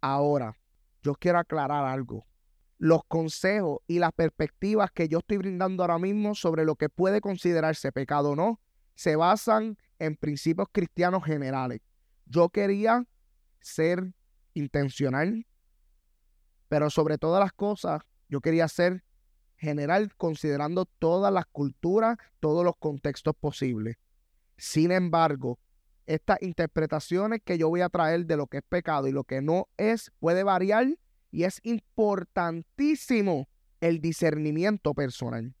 Ahora, 0.00 0.56
yo 1.02 1.14
quiero 1.14 1.38
aclarar 1.38 1.84
algo. 1.84 2.26
Los 2.78 3.02
consejos 3.08 3.80
y 3.86 3.98
las 3.98 4.12
perspectivas 4.12 4.90
que 4.92 5.08
yo 5.08 5.18
estoy 5.18 5.38
brindando 5.38 5.82
ahora 5.82 5.98
mismo 5.98 6.34
sobre 6.34 6.64
lo 6.64 6.76
que 6.76 6.88
puede 6.88 7.20
considerarse 7.20 7.92
pecado 7.92 8.30
o 8.30 8.36
no, 8.36 8.60
se 8.94 9.16
basan 9.16 9.76
en 9.98 10.16
principios 10.16 10.68
cristianos 10.72 11.24
generales. 11.24 11.80
Yo 12.26 12.48
quería 12.48 13.04
ser 13.60 14.12
intencional, 14.54 15.46
pero 16.68 16.90
sobre 16.90 17.18
todas 17.18 17.40
las 17.40 17.52
cosas, 17.52 18.02
yo 18.28 18.40
quería 18.40 18.68
ser 18.68 19.04
general 19.56 20.14
considerando 20.16 20.84
todas 20.84 21.32
las 21.32 21.46
culturas, 21.46 22.16
todos 22.40 22.64
los 22.64 22.76
contextos 22.78 23.34
posibles. 23.34 23.96
Sin 24.58 24.90
embargo, 24.90 25.58
estas 26.06 26.42
interpretaciones 26.42 27.40
que 27.44 27.58
yo 27.58 27.68
voy 27.68 27.80
a 27.80 27.88
traer 27.88 28.26
de 28.26 28.36
lo 28.36 28.48
que 28.48 28.58
es 28.58 28.62
pecado 28.68 29.06
y 29.06 29.12
lo 29.12 29.24
que 29.24 29.40
no 29.40 29.68
es 29.76 30.10
puede 30.18 30.42
variar 30.42 30.86
y 31.30 31.44
es 31.44 31.60
importantísimo 31.62 33.48
el 33.80 34.00
discernimiento 34.00 34.94
personal. 34.94 35.54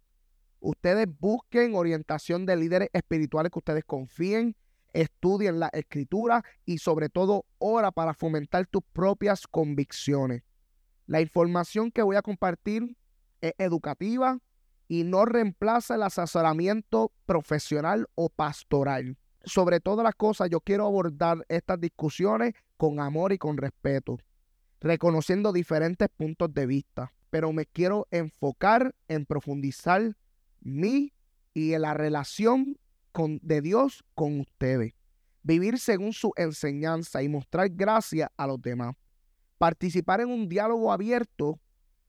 Ustedes 0.60 1.06
busquen 1.20 1.76
orientación 1.76 2.44
de 2.44 2.56
líderes 2.56 2.88
espirituales 2.92 3.52
que 3.52 3.60
ustedes 3.60 3.84
confíen, 3.84 4.56
estudien 4.92 5.60
la 5.60 5.68
escritura 5.68 6.42
y 6.64 6.78
sobre 6.78 7.08
todo 7.08 7.46
ora 7.58 7.92
para 7.92 8.14
fomentar 8.14 8.66
tus 8.66 8.82
propias 8.92 9.46
convicciones. 9.46 10.42
La 11.06 11.20
información 11.20 11.92
que 11.92 12.02
voy 12.02 12.16
a 12.16 12.22
compartir 12.22 12.96
es 13.40 13.52
educativa 13.58 14.40
y 14.88 15.04
no 15.04 15.24
reemplaza 15.24 15.94
el 15.94 16.02
asesoramiento 16.02 17.12
profesional 17.26 18.08
o 18.14 18.28
pastoral. 18.30 19.16
Sobre 19.44 19.80
todas 19.80 20.02
las 20.02 20.14
cosas, 20.14 20.50
yo 20.50 20.60
quiero 20.60 20.86
abordar 20.86 21.44
estas 21.48 21.80
discusiones 21.80 22.54
con 22.76 22.98
amor 22.98 23.32
y 23.32 23.38
con 23.38 23.56
respeto, 23.56 24.18
reconociendo 24.80 25.52
diferentes 25.52 26.08
puntos 26.08 26.52
de 26.52 26.66
vista, 26.66 27.12
pero 27.30 27.52
me 27.52 27.66
quiero 27.66 28.06
enfocar 28.10 28.94
en 29.06 29.26
profundizar 29.26 30.16
mi 30.60 31.12
y 31.54 31.74
en 31.74 31.82
la 31.82 31.94
relación 31.94 32.78
con, 33.12 33.38
de 33.42 33.60
Dios 33.60 34.04
con 34.14 34.40
ustedes. 34.40 34.94
Vivir 35.42 35.78
según 35.78 36.12
su 36.12 36.32
enseñanza 36.36 37.22
y 37.22 37.28
mostrar 37.28 37.68
gracia 37.70 38.32
a 38.36 38.46
los 38.46 38.60
demás 38.60 38.96
participar 39.58 40.20
en 40.20 40.30
un 40.30 40.48
diálogo 40.48 40.92
abierto, 40.92 41.60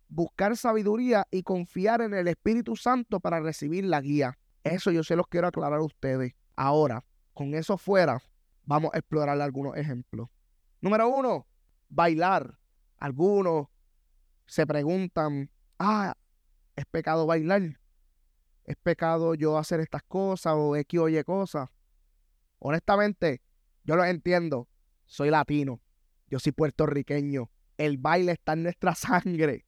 buscar 0.10 0.58
sabiduría 0.58 1.26
y 1.32 1.44
confiar 1.44 2.02
en 2.02 2.14
el 2.14 2.28
Espíritu 2.28 2.76
Santo 2.76 3.20
para 3.20 3.40
recibir 3.40 3.86
la 3.86 4.02
guía. 4.02 4.38
Eso 4.64 4.92
yo 4.92 5.04
se 5.04 5.16
los 5.16 5.28
quiero 5.28 5.48
aclarar 5.48 5.80
a 5.80 5.84
ustedes. 5.84 6.34
Ahora, 6.56 7.06
con 7.34 7.54
eso 7.54 7.78
fuera, 7.78 8.22
vamos 8.66 8.92
a 8.94 8.98
explorar 8.98 9.40
algunos 9.40 9.78
ejemplos. 9.78 10.30
Número 10.82 11.08
uno, 11.08 11.48
bailar. 11.88 12.60
Algunos 12.98 13.68
se 14.46 14.68
preguntan, 14.68 15.50
ah, 15.78 16.16
¿es 16.76 16.86
pecado 16.86 17.26
bailar? 17.26 17.80
¿Es 18.66 18.76
pecado 18.76 19.36
yo 19.36 19.58
hacer 19.58 19.80
estas 19.80 20.04
cosas 20.04 20.54
o 20.58 20.76
X 20.76 21.00
o 21.00 21.08
Y 21.08 21.24
cosas? 21.24 21.70
Honestamente, 22.60 23.42
yo 23.86 23.96
lo 23.96 24.04
entiendo. 24.04 24.68
Soy 25.06 25.30
latino 25.30 25.80
yo 26.30 26.40
soy 26.40 26.52
puertorriqueño. 26.52 27.50
El 27.78 27.98
baile 27.98 28.34
está 28.34 28.54
en 28.54 28.64
nuestra 28.64 28.96
sangre. 28.96 29.66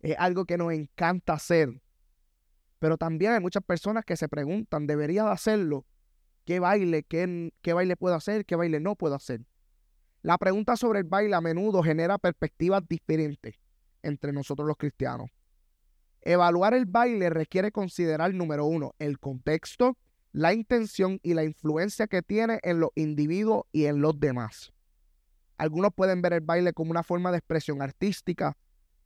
Es 0.00 0.16
algo 0.18 0.44
que 0.44 0.58
nos 0.58 0.72
encanta 0.72 1.34
hacer. 1.34 1.80
Pero 2.78 2.96
también 2.96 3.32
hay 3.32 3.40
muchas 3.40 3.62
personas 3.62 4.04
que 4.04 4.16
se 4.16 4.28
preguntan, 4.28 4.86
¿debería 4.86 5.24
de 5.24 5.30
hacerlo? 5.30 5.86
¿Qué 6.44 6.60
baile? 6.60 7.02
Qué, 7.02 7.52
¿Qué 7.62 7.72
baile 7.72 7.96
puedo 7.96 8.14
hacer? 8.14 8.44
¿Qué 8.44 8.54
baile 8.56 8.80
no 8.80 8.94
puedo 8.94 9.14
hacer? 9.14 9.40
La 10.22 10.38
pregunta 10.38 10.76
sobre 10.76 11.00
el 11.00 11.04
baile 11.04 11.34
a 11.34 11.40
menudo 11.40 11.82
genera 11.82 12.18
perspectivas 12.18 12.82
diferentes 12.88 13.56
entre 14.02 14.32
nosotros 14.32 14.66
los 14.66 14.76
cristianos. 14.76 15.30
Evaluar 16.22 16.74
el 16.74 16.86
baile 16.86 17.30
requiere 17.30 17.70
considerar, 17.70 18.34
número 18.34 18.66
uno, 18.66 18.94
el 18.98 19.18
contexto, 19.18 19.96
la 20.32 20.52
intención 20.52 21.20
y 21.22 21.34
la 21.34 21.44
influencia 21.44 22.08
que 22.08 22.22
tiene 22.22 22.58
en 22.62 22.80
los 22.80 22.90
individuos 22.94 23.64
y 23.72 23.86
en 23.86 24.00
los 24.00 24.18
demás. 24.18 24.72
Algunos 25.56 25.94
pueden 25.94 26.22
ver 26.22 26.34
el 26.34 26.40
baile 26.40 26.72
como 26.72 26.90
una 26.90 27.02
forma 27.02 27.30
de 27.30 27.38
expresión 27.38 27.80
artística, 27.80 28.56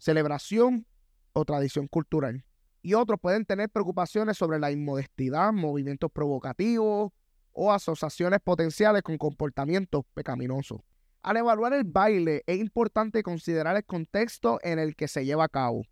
celebración 0.01 0.87
o 1.33 1.45
tradición 1.45 1.87
cultural. 1.87 2.45
Y 2.83 2.95
otros 2.95 3.21
pueden 3.21 3.45
tener 3.45 3.69
preocupaciones 3.69 4.39
sobre 4.39 4.59
la 4.59 4.73
inmodestidad, 4.73 5.53
movimientos 5.53 6.11
provocativos 6.11 7.13
o 7.53 7.73
asociaciones 7.73 8.41
potenciales 8.43 9.03
con 9.03 9.19
comportamientos 9.19 10.05
pecaminosos. 10.15 10.81
Al 11.23 11.37
evaluar 11.37 11.75
el 11.75 11.85
baile 11.85 12.43
es 12.47 12.59
importante 12.59 13.23
considerar 13.23 13.77
el 13.77 13.85
contexto 13.85 14.59
en 14.63 14.79
el 14.79 14.97
que 14.97 15.07
se 15.07 15.25
lleva 15.27 15.45
a 15.45 15.49
cabo. 15.49 15.83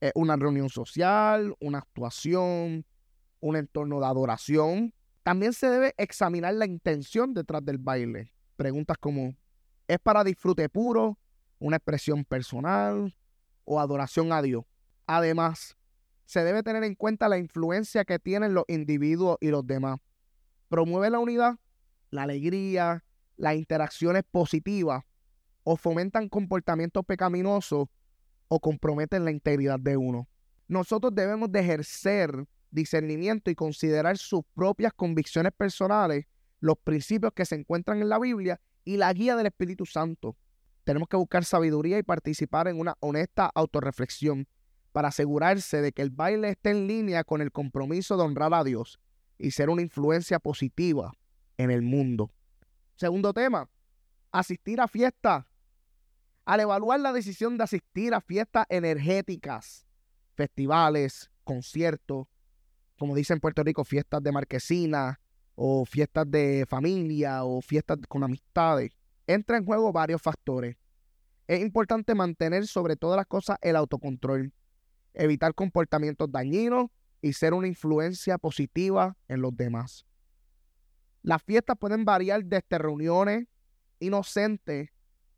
¿Es 0.00 0.12
una 0.14 0.36
reunión 0.36 0.68
social, 0.68 1.54
una 1.60 1.78
actuación, 1.78 2.86
un 3.40 3.56
entorno 3.56 3.98
de 3.98 4.06
adoración? 4.06 4.94
También 5.24 5.52
se 5.52 5.68
debe 5.68 5.94
examinar 5.98 6.54
la 6.54 6.66
intención 6.66 7.34
detrás 7.34 7.64
del 7.64 7.78
baile. 7.78 8.32
Preguntas 8.56 8.96
como 8.98 9.34
¿Es 9.88 9.98
para 9.98 10.22
disfrute 10.22 10.68
puro, 10.68 11.18
una 11.58 11.76
expresión 11.76 12.24
personal 12.24 13.12
o 13.70 13.78
adoración 13.78 14.32
a 14.32 14.42
Dios? 14.42 14.64
Además, 15.06 15.76
se 16.26 16.42
debe 16.42 16.64
tener 16.64 16.82
en 16.82 16.96
cuenta 16.96 17.28
la 17.28 17.38
influencia 17.38 18.04
que 18.04 18.18
tienen 18.18 18.52
los 18.52 18.64
individuos 18.66 19.36
y 19.40 19.48
los 19.48 19.64
demás. 19.64 20.00
Promueve 20.68 21.08
la 21.08 21.20
unidad, 21.20 21.56
la 22.10 22.24
alegría, 22.24 23.04
las 23.36 23.54
interacciones 23.54 24.24
positivas 24.28 25.04
o 25.62 25.76
fomentan 25.76 26.28
comportamientos 26.28 27.04
pecaminosos 27.04 27.86
o 28.48 28.60
comprometen 28.60 29.24
la 29.24 29.30
integridad 29.30 29.78
de 29.78 29.96
uno. 29.96 30.28
Nosotros 30.66 31.14
debemos 31.14 31.52
de 31.52 31.60
ejercer 31.60 32.46
discernimiento 32.72 33.52
y 33.52 33.54
considerar 33.54 34.18
sus 34.18 34.42
propias 34.54 34.92
convicciones 34.92 35.52
personales, 35.52 36.26
los 36.58 36.76
principios 36.76 37.32
que 37.34 37.44
se 37.44 37.54
encuentran 37.54 38.00
en 38.02 38.08
la 38.08 38.18
Biblia 38.18 38.60
y 38.84 38.96
la 38.96 39.12
guía 39.12 39.36
del 39.36 39.46
Espíritu 39.46 39.86
Santo. 39.86 40.36
Tenemos 40.84 41.08
que 41.08 41.16
buscar 41.16 41.44
sabiduría 41.44 41.98
y 41.98 42.02
participar 42.02 42.68
en 42.68 42.80
una 42.80 42.96
honesta 43.00 43.50
autorreflexión 43.54 44.48
para 44.92 45.08
asegurarse 45.08 45.80
de 45.82 45.92
que 45.92 46.02
el 46.02 46.10
baile 46.10 46.50
esté 46.50 46.70
en 46.70 46.86
línea 46.86 47.24
con 47.24 47.40
el 47.40 47.52
compromiso 47.52 48.16
de 48.16 48.24
honrar 48.24 48.54
a 48.54 48.64
Dios 48.64 48.98
y 49.38 49.52
ser 49.52 49.70
una 49.70 49.82
influencia 49.82 50.38
positiva 50.38 51.12
en 51.56 51.70
el 51.70 51.82
mundo. 51.82 52.30
Segundo 52.96 53.32
tema, 53.32 53.68
asistir 54.32 54.80
a 54.80 54.88
fiestas. 54.88 55.44
Al 56.44 56.60
evaluar 56.60 57.00
la 57.00 57.12
decisión 57.12 57.56
de 57.56 57.64
asistir 57.64 58.14
a 58.14 58.20
fiestas 58.20 58.66
energéticas, 58.68 59.86
festivales, 60.34 61.30
conciertos, 61.44 62.26
como 62.98 63.14
dicen 63.14 63.36
en 63.36 63.40
Puerto 63.40 63.62
Rico, 63.62 63.84
fiestas 63.84 64.22
de 64.22 64.32
marquesina 64.32 65.20
o 65.54 65.84
fiestas 65.84 66.30
de 66.30 66.66
familia 66.68 67.44
o 67.44 67.60
fiestas 67.60 67.98
con 68.08 68.24
amistades, 68.24 68.92
entra 69.34 69.56
en 69.56 69.64
juego 69.64 69.92
varios 69.92 70.20
factores. 70.20 70.76
Es 71.46 71.60
importante 71.60 72.14
mantener 72.14 72.66
sobre 72.66 72.96
todas 72.96 73.16
las 73.16 73.26
cosas 73.26 73.58
el 73.60 73.76
autocontrol, 73.76 74.52
evitar 75.14 75.54
comportamientos 75.54 76.30
dañinos 76.30 76.90
y 77.22 77.32
ser 77.32 77.54
una 77.54 77.66
influencia 77.66 78.38
positiva 78.38 79.16
en 79.28 79.42
los 79.42 79.56
demás. 79.56 80.06
Las 81.22 81.42
fiestas 81.42 81.76
pueden 81.78 82.04
variar 82.04 82.44
desde 82.44 82.78
reuniones 82.78 83.46
inocentes 83.98 84.90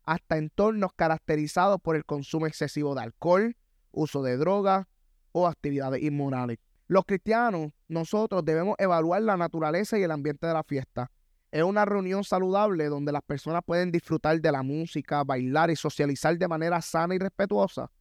hasta 0.03 0.37
entornos 0.37 0.91
caracterizados 0.93 1.79
por 1.81 1.95
el 1.95 2.05
consumo 2.05 2.47
excesivo 2.47 2.95
de 2.95 3.01
alcohol, 3.01 3.55
uso 3.91 4.23
de 4.23 4.37
drogas 4.37 4.87
o 5.31 5.47
actividades 5.47 6.01
inmorales. 6.01 6.57
Los 6.87 7.05
cristianos, 7.05 7.71
nosotros 7.87 8.43
debemos 8.45 8.75
evaluar 8.79 9.21
la 9.21 9.37
naturaleza 9.37 9.97
y 9.97 10.03
el 10.03 10.11
ambiente 10.11 10.47
de 10.47 10.53
la 10.53 10.63
fiesta. 10.63 11.11
Es 11.53 11.61
una 11.61 11.85
reunión 11.85 12.23
saludable 12.23 12.85
donde 12.85 13.11
las 13.11 13.21
personas 13.21 13.61
pueden 13.63 13.91
disfrutar 13.91 14.41
de 14.41 14.51
la 14.51 14.63
música, 14.63 15.23
bailar 15.23 15.69
y 15.69 15.75
socializar 15.75 16.35
de 16.35 16.47
manera 16.47 16.81
sana 16.81 17.13
y 17.13 17.19
respetuosa. 17.19 17.91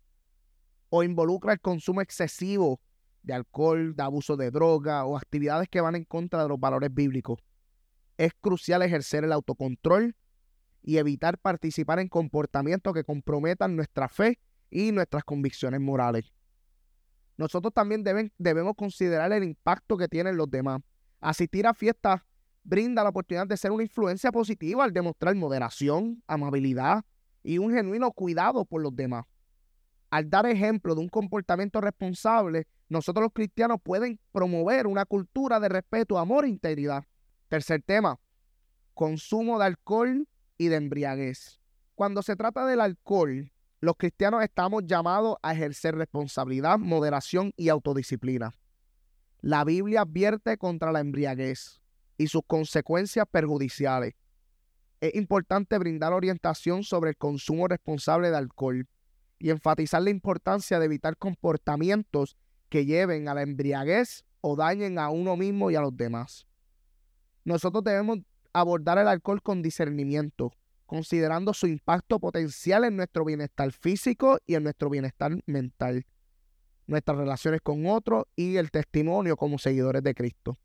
O 0.89 1.03
involucra 1.03 1.53
el 1.53 1.61
consumo 1.61 2.01
excesivo 2.01 2.81
de 3.23 3.35
alcohol, 3.35 3.95
de 3.95 4.03
abuso 4.03 4.39
de 4.39 4.51
droga 4.51 5.05
o 5.05 5.19
actividades 5.19 5.69
que 5.69 5.83
van 5.83 5.97
en 5.97 6.07
contra 6.07 6.43
de 6.43 6.49
los 6.49 6.59
valores 6.59 6.95
bíblicos. 6.95 7.41
Es 8.17 8.33
crucial 8.41 8.81
ejercer 8.81 9.23
el 9.25 9.33
autocontrol 9.33 10.17
y 10.83 10.97
evitar 10.97 11.37
participar 11.37 11.99
en 11.99 12.09
comportamientos 12.09 12.95
que 12.95 13.05
comprometan 13.05 13.77
nuestra 13.77 14.09
fe 14.09 14.39
y 14.71 14.93
nuestras 14.93 15.25
convicciones 15.25 15.79
morales. 15.79 16.33
Nosotros 17.37 17.75
también 17.75 18.03
debemos 18.39 18.77
considerar 18.77 19.31
el 19.31 19.45
impacto 19.45 19.99
que 19.99 20.09
tienen 20.09 20.39
los 20.39 20.51
demás. 20.51 20.81
Asistir 21.21 21.67
a 21.67 21.75
fiestas 21.75 22.23
brinda 22.65 23.03
la 23.03 23.11
oportunidad 23.11 23.47
de 23.47 23.57
ser 23.57 23.71
una 23.71 23.83
influencia 23.83 24.31
positiva 24.31 24.85
al 24.85 24.93
demostrar 24.93 25.35
moderación, 25.35 26.23
amabilidad 26.27 27.05
y 27.43 27.59
un 27.59 27.73
genuino 27.73 28.11
cuidado 28.13 28.65
por 28.65 28.83
los 28.83 28.95
demás. 28.95 29.27
Al 30.11 30.29
dar 30.29 30.47
ejemplo 30.47 30.95
de 30.95 31.01
un 31.01 31.09
comportamiento 31.09 31.81
responsable, 31.81 32.67
nosotros 32.89 33.25
los 33.25 33.33
cristianos 33.33 33.79
pueden 33.83 34.21
promover 34.31 34.87
una 34.87 35.07
cultura 35.07 35.59
de 35.59 35.69
respeto, 35.69 36.19
amor 36.19 36.45
e 36.45 36.49
integridad. 36.49 37.05
Tercer 37.49 37.83
tema, 37.83 38.19
consumo 38.95 39.59
de 39.59 39.67
alcohol 39.67 40.29
y 40.59 40.69
de 40.69 40.77
embriaguez. 40.77 41.61
Cuando 41.95 42.23
se 42.23 42.37
trata 42.37 42.67
del 42.67 42.81
alcohol, 42.81 43.51
los 43.81 43.97
cristianos 43.97 44.43
estamos 44.43 44.85
llamados 44.87 45.37
a 45.43 45.53
ejercer 45.53 45.97
responsabilidad, 45.97 46.79
moderación 46.79 47.53
y 47.57 47.69
autodisciplina. 47.69 48.53
La 49.41 49.65
Biblia 49.65 50.03
advierte 50.03 50.57
contra 50.57 50.93
la 50.93 51.01
embriaguez 51.01 51.82
y 52.23 52.29
sus 52.29 52.43
consecuencias 52.47 53.27
perjudiciales. 53.29 54.15
Es 55.01 55.15
importante 55.17 55.77
brindar 55.79 56.13
orientación 56.13 56.85
sobre 56.85 57.11
el 57.11 57.17
consumo 57.17 57.67
responsable 57.67 58.31
de 58.31 58.37
alcohol 58.37 58.87
y 59.41 59.51
enfatizar 59.51 60.03
la 60.03 60.11
importancia 60.11 60.79
de 60.79 60.85
evitar 60.85 61.17
comportamientos 61.17 62.37
que 62.69 62.87
lleven 62.87 63.29
a 63.29 63.35
la 63.35 63.43
embriaguez 63.43 64.25
o 64.41 64.55
dañen 64.55 65.01
a 65.01 65.11
uno 65.11 65.37
mismo 65.37 65.73
y 65.73 65.75
a 65.75 65.81
los 65.81 65.97
demás. 65.97 66.47
Nosotros 67.45 67.83
debemos 67.83 68.21
abordar 68.53 68.99
el 68.99 69.09
alcohol 69.09 69.43
con 69.43 69.61
discernimiento, 69.61 70.53
considerando 70.87 71.53
su 71.55 71.67
impacto 71.67 72.21
potencial 72.21 72.85
en 72.85 72.95
nuestro 72.95 73.25
bienestar 73.25 73.73
físico 73.73 74.39
y 74.47 74.55
en 74.55 74.63
nuestro 74.63 74.89
bienestar 74.91 75.37
mental, 75.47 76.07
nuestras 76.87 77.19
relaciones 77.19 77.61
con 77.63 77.85
otros 77.87 78.27
y 78.37 78.59
el 78.59 78.71
testimonio 78.71 79.37
como 79.37 79.59
seguidores 79.59 80.05
de 80.05 80.15
Cristo. 80.15 80.57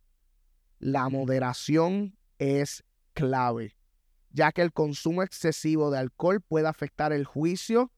La 0.79 1.09
moderación 1.09 2.17
es 2.37 2.83
clave, 3.13 3.75
ya 4.31 4.51
que 4.51 4.61
el 4.61 4.71
consumo 4.71 5.23
excesivo 5.23 5.89
de 5.89 5.99
alcohol 5.99 6.41
puede 6.41 6.67
afectar 6.67 7.11
el 7.11 7.25
juicio, 7.25 7.91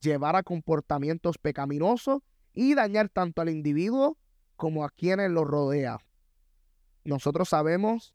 llevar 0.00 0.36
a 0.36 0.42
comportamientos 0.42 1.38
pecaminosos 1.38 2.22
y 2.52 2.74
dañar 2.74 3.08
tanto 3.08 3.42
al 3.42 3.48
individuo 3.48 4.18
como 4.56 4.84
a 4.84 4.90
quienes 4.90 5.30
lo 5.30 5.44
rodean. 5.44 5.98
Nosotros 7.04 7.48
sabemos 7.48 8.14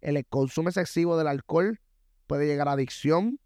el 0.00 0.24
consumo 0.26 0.68
excesivo 0.68 1.16
del 1.16 1.28
alcohol 1.28 1.80
puede 2.26 2.46
llegar 2.46 2.68
a 2.68 2.72
adicción, 2.72 3.40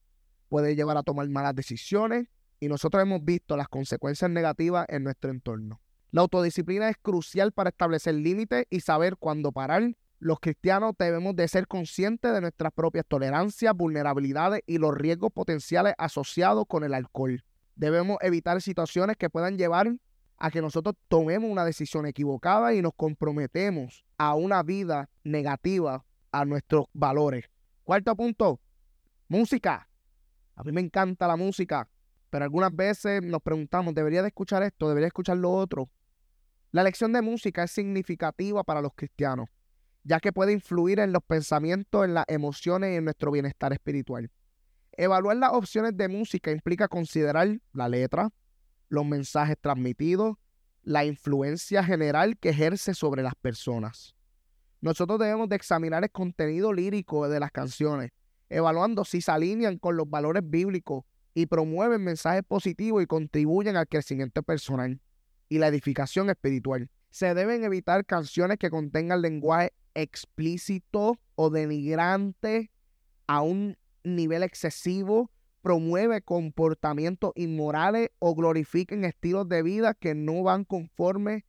puede 0.48 0.74
llevar 0.74 0.96
a 0.96 1.02
tomar 1.02 1.28
malas 1.28 1.54
decisiones 1.54 2.26
y 2.58 2.68
nosotros 2.68 3.02
hemos 3.02 3.24
visto 3.24 3.56
las 3.56 3.68
consecuencias 3.68 4.30
negativas 4.30 4.86
en 4.88 5.04
nuestro 5.04 5.30
entorno. 5.30 5.80
La 6.12 6.22
autodisciplina 6.22 6.88
es 6.88 6.96
crucial 6.96 7.52
para 7.52 7.70
establecer 7.70 8.14
límites 8.14 8.66
y 8.70 8.80
saber 8.80 9.16
cuándo 9.16 9.52
parar. 9.52 9.94
Los 10.18 10.40
cristianos 10.40 10.94
debemos 10.98 11.36
de 11.36 11.48
ser 11.48 11.66
conscientes 11.66 12.32
de 12.32 12.40
nuestras 12.40 12.72
propias 12.72 13.06
tolerancias, 13.06 13.74
vulnerabilidades 13.74 14.62
y 14.66 14.78
los 14.78 14.94
riesgos 14.94 15.32
potenciales 15.32 15.94
asociados 15.98 16.64
con 16.68 16.84
el 16.84 16.94
alcohol. 16.94 17.44
Debemos 17.76 18.18
evitar 18.20 18.60
situaciones 18.60 19.16
que 19.16 19.30
puedan 19.30 19.56
llevar 19.56 19.94
a 20.36 20.50
que 20.50 20.60
nosotros 20.60 20.96
tomemos 21.08 21.50
una 21.50 21.64
decisión 21.64 22.06
equivocada 22.06 22.74
y 22.74 22.82
nos 22.82 22.92
comprometemos 22.94 24.04
a 24.18 24.34
una 24.34 24.62
vida 24.62 25.08
negativa 25.22 26.04
a 26.32 26.44
nuestros 26.44 26.86
valores. 26.92 27.46
Cuarto 27.84 28.14
punto, 28.16 28.60
Música. 29.30 29.88
A 30.56 30.64
mí 30.64 30.72
me 30.72 30.80
encanta 30.80 31.28
la 31.28 31.36
música, 31.36 31.88
pero 32.30 32.44
algunas 32.44 32.74
veces 32.74 33.22
nos 33.22 33.40
preguntamos, 33.40 33.94
¿debería 33.94 34.22
de 34.22 34.28
escuchar 34.28 34.64
esto? 34.64 34.88
¿Debería 34.88 35.06
escuchar 35.06 35.36
lo 35.36 35.52
otro? 35.52 35.88
La 36.72 36.84
lección 36.84 37.12
de 37.12 37.20
música 37.20 37.64
es 37.64 37.72
significativa 37.72 38.62
para 38.62 38.80
los 38.80 38.92
cristianos, 38.94 39.48
ya 40.04 40.20
que 40.20 40.32
puede 40.32 40.52
influir 40.52 41.00
en 41.00 41.12
los 41.12 41.22
pensamientos, 41.24 42.04
en 42.04 42.14
las 42.14 42.24
emociones 42.28 42.92
y 42.92 42.96
en 42.96 43.04
nuestro 43.04 43.32
bienestar 43.32 43.72
espiritual. 43.72 44.30
Evaluar 44.92 45.36
las 45.36 45.52
opciones 45.52 45.96
de 45.96 46.06
música 46.06 46.52
implica 46.52 46.86
considerar 46.86 47.58
la 47.72 47.88
letra, 47.88 48.30
los 48.88 49.04
mensajes 49.04 49.56
transmitidos, 49.60 50.36
la 50.84 51.04
influencia 51.04 51.82
general 51.82 52.38
que 52.38 52.50
ejerce 52.50 52.94
sobre 52.94 53.24
las 53.24 53.34
personas. 53.34 54.14
Nosotros 54.80 55.18
debemos 55.18 55.48
de 55.48 55.56
examinar 55.56 56.04
el 56.04 56.12
contenido 56.12 56.72
lírico 56.72 57.28
de 57.28 57.40
las 57.40 57.50
canciones, 57.50 58.12
evaluando 58.48 59.04
si 59.04 59.20
se 59.20 59.32
alinean 59.32 59.76
con 59.78 59.96
los 59.96 60.08
valores 60.08 60.44
bíblicos 60.46 61.02
y 61.34 61.46
promueven 61.46 62.04
mensajes 62.04 62.44
positivos 62.46 63.02
y 63.02 63.06
contribuyen 63.06 63.76
al 63.76 63.88
crecimiento 63.88 64.44
personal 64.44 65.00
y 65.50 65.58
la 65.58 65.68
edificación 65.68 66.30
espiritual. 66.30 66.88
Se 67.10 67.34
deben 67.34 67.64
evitar 67.64 68.06
canciones 68.06 68.56
que 68.56 68.70
contengan 68.70 69.20
lenguaje 69.20 69.74
explícito 69.94 71.18
o 71.34 71.50
denigrante 71.50 72.70
a 73.26 73.42
un 73.42 73.76
nivel 74.04 74.42
excesivo, 74.42 75.30
promueve 75.60 76.22
comportamientos 76.22 77.32
inmorales 77.34 78.10
o 78.18 78.34
glorifiquen 78.34 79.04
estilos 79.04 79.48
de 79.48 79.62
vida 79.62 79.92
que 79.92 80.14
no 80.14 80.42
van 80.42 80.64
conforme 80.64 81.44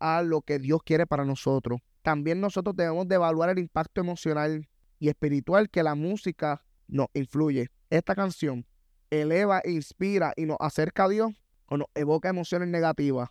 a 0.00 0.22
lo 0.22 0.40
que 0.40 0.58
Dios 0.58 0.82
quiere 0.82 1.06
para 1.06 1.24
nosotros. 1.24 1.80
También 2.02 2.40
nosotros 2.40 2.74
debemos 2.74 3.06
de 3.06 3.14
evaluar 3.14 3.50
el 3.50 3.58
impacto 3.58 4.00
emocional 4.00 4.68
y 4.98 5.08
espiritual 5.08 5.70
que 5.70 5.82
la 5.82 5.94
música 5.94 6.64
nos 6.88 7.06
influye. 7.14 7.68
Esta 7.90 8.14
canción 8.14 8.66
eleva, 9.10 9.62
inspira 9.64 10.32
y 10.36 10.46
nos 10.46 10.56
acerca 10.58 11.04
a 11.04 11.08
Dios 11.08 11.32
o 11.66 11.76
nos 11.76 11.88
evoca 11.94 12.28
emociones 12.28 12.68
negativas, 12.68 13.30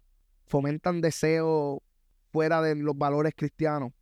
fomentan 0.51 0.99
deseos 0.99 1.79
fuera 2.33 2.61
de 2.61 2.75
los 2.75 2.97
valores 2.97 3.33
cristianos 3.35 3.93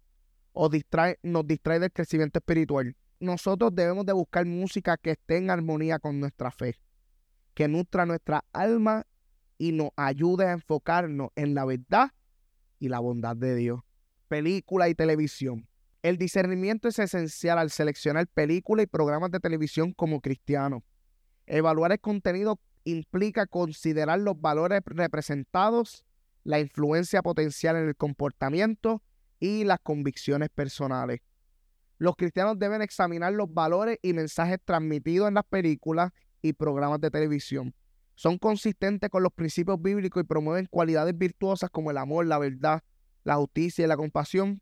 o 0.51 0.67
distrae, 0.67 1.19
nos 1.21 1.45
distrae 1.45 1.79
del 1.79 1.91
crecimiento 1.91 2.39
espiritual. 2.39 2.95
Nosotros 3.19 3.73
debemos 3.75 4.05
de 4.05 4.13
buscar 4.13 4.45
música 4.47 4.97
que 4.97 5.11
esté 5.11 5.37
en 5.37 5.51
armonía 5.51 5.99
con 5.99 6.19
nuestra 6.19 6.49
fe, 6.49 6.75
que 7.53 7.67
nutra 7.67 8.07
nuestra 8.07 8.43
alma 8.51 9.05
y 9.59 9.73
nos 9.73 9.91
ayude 9.95 10.47
a 10.47 10.53
enfocarnos 10.53 11.29
en 11.35 11.53
la 11.53 11.65
verdad 11.65 12.11
y 12.79 12.89
la 12.89 12.99
bondad 12.99 13.35
de 13.35 13.55
Dios. 13.55 13.81
Película 14.27 14.89
y 14.89 14.95
televisión. 14.95 15.67
El 16.01 16.17
discernimiento 16.17 16.87
es 16.87 16.97
esencial 16.97 17.59
al 17.59 17.69
seleccionar 17.69 18.25
películas 18.27 18.85
y 18.85 18.87
programas 18.87 19.29
de 19.31 19.39
televisión 19.39 19.93
como 19.93 20.19
cristianos. 20.19 20.81
Evaluar 21.45 21.91
el 21.91 21.99
contenido 21.99 22.59
implica 22.85 23.45
considerar 23.45 24.19
los 24.19 24.39
valores 24.39 24.81
representados, 24.85 26.05
la 26.43 26.59
influencia 26.59 27.21
potencial 27.21 27.75
en 27.75 27.87
el 27.87 27.95
comportamiento 27.95 29.01
y 29.39 29.63
las 29.63 29.79
convicciones 29.79 30.49
personales. 30.49 31.21
Los 31.97 32.15
cristianos 32.15 32.57
deben 32.57 32.81
examinar 32.81 33.33
los 33.33 33.53
valores 33.53 33.99
y 34.01 34.13
mensajes 34.13 34.59
transmitidos 34.63 35.27
en 35.27 35.33
las 35.33 35.45
películas 35.45 36.11
y 36.41 36.53
programas 36.53 37.01
de 37.01 37.11
televisión. 37.11 37.75
Son 38.15 38.37
consistentes 38.37 39.09
con 39.09 39.23
los 39.23 39.33
principios 39.33 39.81
bíblicos 39.81 40.23
y 40.23 40.25
promueven 40.25 40.65
cualidades 40.65 41.17
virtuosas 41.17 41.69
como 41.69 41.91
el 41.91 41.97
amor, 41.97 42.25
la 42.25 42.37
verdad, 42.37 42.83
la 43.23 43.35
justicia 43.35 43.85
y 43.85 43.87
la 43.87 43.97
compasión, 43.97 44.61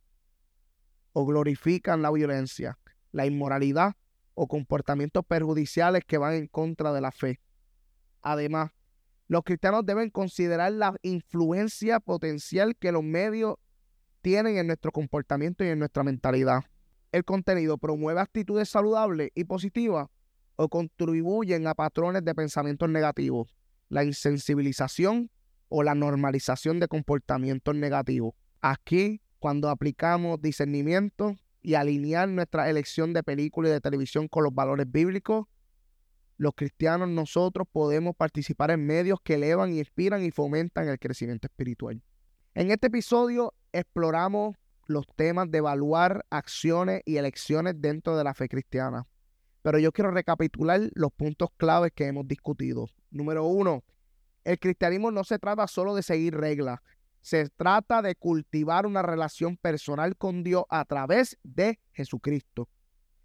o 1.13 1.25
glorifican 1.25 2.01
la 2.01 2.11
violencia, 2.11 2.77
la 3.11 3.25
inmoralidad 3.25 3.95
o 4.35 4.47
comportamientos 4.47 5.25
perjudiciales 5.25 6.03
que 6.05 6.19
van 6.19 6.33
en 6.33 6.47
contra 6.47 6.93
de 6.93 7.01
la 7.01 7.11
fe. 7.11 7.39
Además, 8.21 8.71
los 9.27 9.43
cristianos 9.43 9.85
deben 9.85 10.09
considerar 10.09 10.71
la 10.71 10.95
influencia 11.01 11.99
potencial 11.99 12.75
que 12.75 12.91
los 12.91 13.03
medios 13.03 13.55
tienen 14.21 14.57
en 14.57 14.67
nuestro 14.67 14.91
comportamiento 14.91 15.63
y 15.63 15.67
en 15.67 15.79
nuestra 15.79 16.03
mentalidad. 16.03 16.63
El 17.11 17.23
contenido 17.23 17.77
promueve 17.77 18.21
actitudes 18.21 18.69
saludables 18.69 19.31
y 19.35 19.43
positivas 19.43 20.07
o 20.55 20.69
contribuyen 20.69 21.67
a 21.67 21.75
patrones 21.75 22.23
de 22.25 22.35
pensamientos 22.35 22.89
negativos, 22.89 23.53
la 23.89 24.03
insensibilización 24.03 25.29
o 25.69 25.83
la 25.83 25.95
normalización 25.95 26.79
de 26.79 26.87
comportamientos 26.87 27.75
negativos. 27.75 28.33
Aquí, 28.61 29.21
cuando 29.39 29.69
aplicamos 29.69 30.41
discernimiento 30.41 31.35
y 31.61 31.75
alinear 31.75 32.27
nuestra 32.29 32.69
elección 32.69 33.13
de 33.13 33.23
película 33.23 33.69
y 33.69 33.71
de 33.71 33.81
televisión 33.81 34.27
con 34.27 34.43
los 34.43 34.53
valores 34.53 34.89
bíblicos, 34.89 35.47
los 36.37 36.53
cristianos 36.55 37.09
nosotros 37.09 37.67
podemos 37.71 38.15
participar 38.15 38.71
en 38.71 38.85
medios 38.85 39.19
que 39.23 39.35
elevan, 39.35 39.73
inspiran 39.73 40.23
y 40.23 40.31
fomentan 40.31 40.87
el 40.87 40.99
crecimiento 40.99 41.47
espiritual. 41.47 42.01
En 42.53 42.71
este 42.71 42.87
episodio 42.87 43.53
exploramos 43.71 44.55
los 44.85 45.05
temas 45.15 45.51
de 45.51 45.57
evaluar 45.57 46.25
acciones 46.29 47.01
y 47.05 47.17
elecciones 47.17 47.75
dentro 47.77 48.15
de 48.15 48.23
la 48.23 48.33
fe 48.33 48.47
cristiana. 48.47 49.05
Pero 49.61 49.79
yo 49.79 49.91
quiero 49.91 50.11
recapitular 50.11 50.79
los 50.93 51.11
puntos 51.11 51.49
claves 51.57 51.91
que 51.93 52.05
hemos 52.05 52.27
discutido. 52.27 52.87
Número 53.09 53.45
uno, 53.45 53.83
el 54.43 54.59
cristianismo 54.59 55.11
no 55.11 55.23
se 55.23 55.39
trata 55.39 55.67
solo 55.67 55.93
de 55.93 56.03
seguir 56.03 56.35
reglas, 56.35 56.79
se 57.21 57.49
trata 57.49 58.01
de 58.01 58.15
cultivar 58.15 58.85
una 58.85 59.01
relación 59.01 59.57
personal 59.57 60.15
con 60.15 60.43
Dios 60.43 60.63
a 60.69 60.85
través 60.85 61.37
de 61.43 61.79
Jesucristo. 61.91 62.69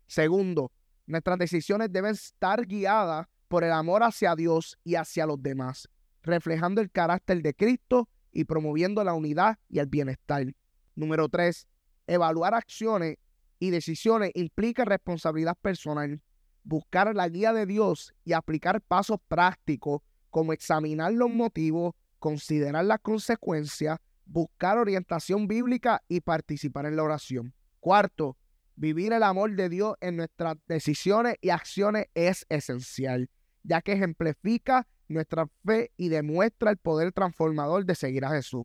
Segundo, 0.08 0.72
nuestras 1.06 1.38
decisiones 1.38 1.92
deben 1.92 2.12
estar 2.12 2.66
guiadas 2.66 3.26
por 3.48 3.64
el 3.64 3.72
amor 3.72 4.02
hacia 4.02 4.34
Dios 4.34 4.78
y 4.84 4.94
hacia 4.94 5.26
los 5.26 5.42
demás, 5.42 5.88
reflejando 6.22 6.80
el 6.80 6.90
carácter 6.90 7.42
de 7.42 7.54
Cristo 7.54 8.08
y 8.32 8.44
promoviendo 8.44 9.04
la 9.04 9.14
unidad 9.14 9.58
y 9.68 9.78
el 9.78 9.86
bienestar. 9.86 10.46
Número 10.94 11.28
tres, 11.28 11.66
evaluar 12.06 12.54
acciones 12.54 13.16
y 13.58 13.70
decisiones 13.70 14.30
implica 14.34 14.84
responsabilidad 14.84 15.56
personal, 15.60 16.20
buscar 16.64 17.14
la 17.14 17.28
guía 17.28 17.52
de 17.52 17.66
Dios 17.66 18.14
y 18.24 18.32
aplicar 18.32 18.80
pasos 18.80 19.18
prácticos 19.28 20.00
como 20.30 20.52
examinar 20.52 21.12
los 21.12 21.30
motivos, 21.30 21.94
considerar 22.18 22.84
las 22.84 23.00
consecuencias, 23.00 23.98
buscar 24.24 24.78
orientación 24.78 25.46
bíblica 25.46 26.02
y 26.08 26.20
participar 26.20 26.86
en 26.86 26.96
la 26.96 27.02
oración. 27.02 27.54
Cuarto, 27.80 28.36
vivir 28.76 29.12
el 29.12 29.22
amor 29.22 29.54
de 29.54 29.68
Dios 29.68 29.96
en 30.00 30.16
nuestras 30.16 30.56
decisiones 30.66 31.36
y 31.40 31.50
acciones 31.50 32.06
es 32.14 32.46
esencial, 32.48 33.30
ya 33.62 33.82
que 33.82 33.92
ejemplifica 33.92 34.86
nuestra 35.08 35.46
fe 35.64 35.92
y 35.96 36.08
demuestra 36.08 36.70
el 36.70 36.78
poder 36.78 37.12
transformador 37.12 37.84
de 37.84 37.94
seguir 37.94 38.24
a 38.24 38.30
Jesús. 38.30 38.64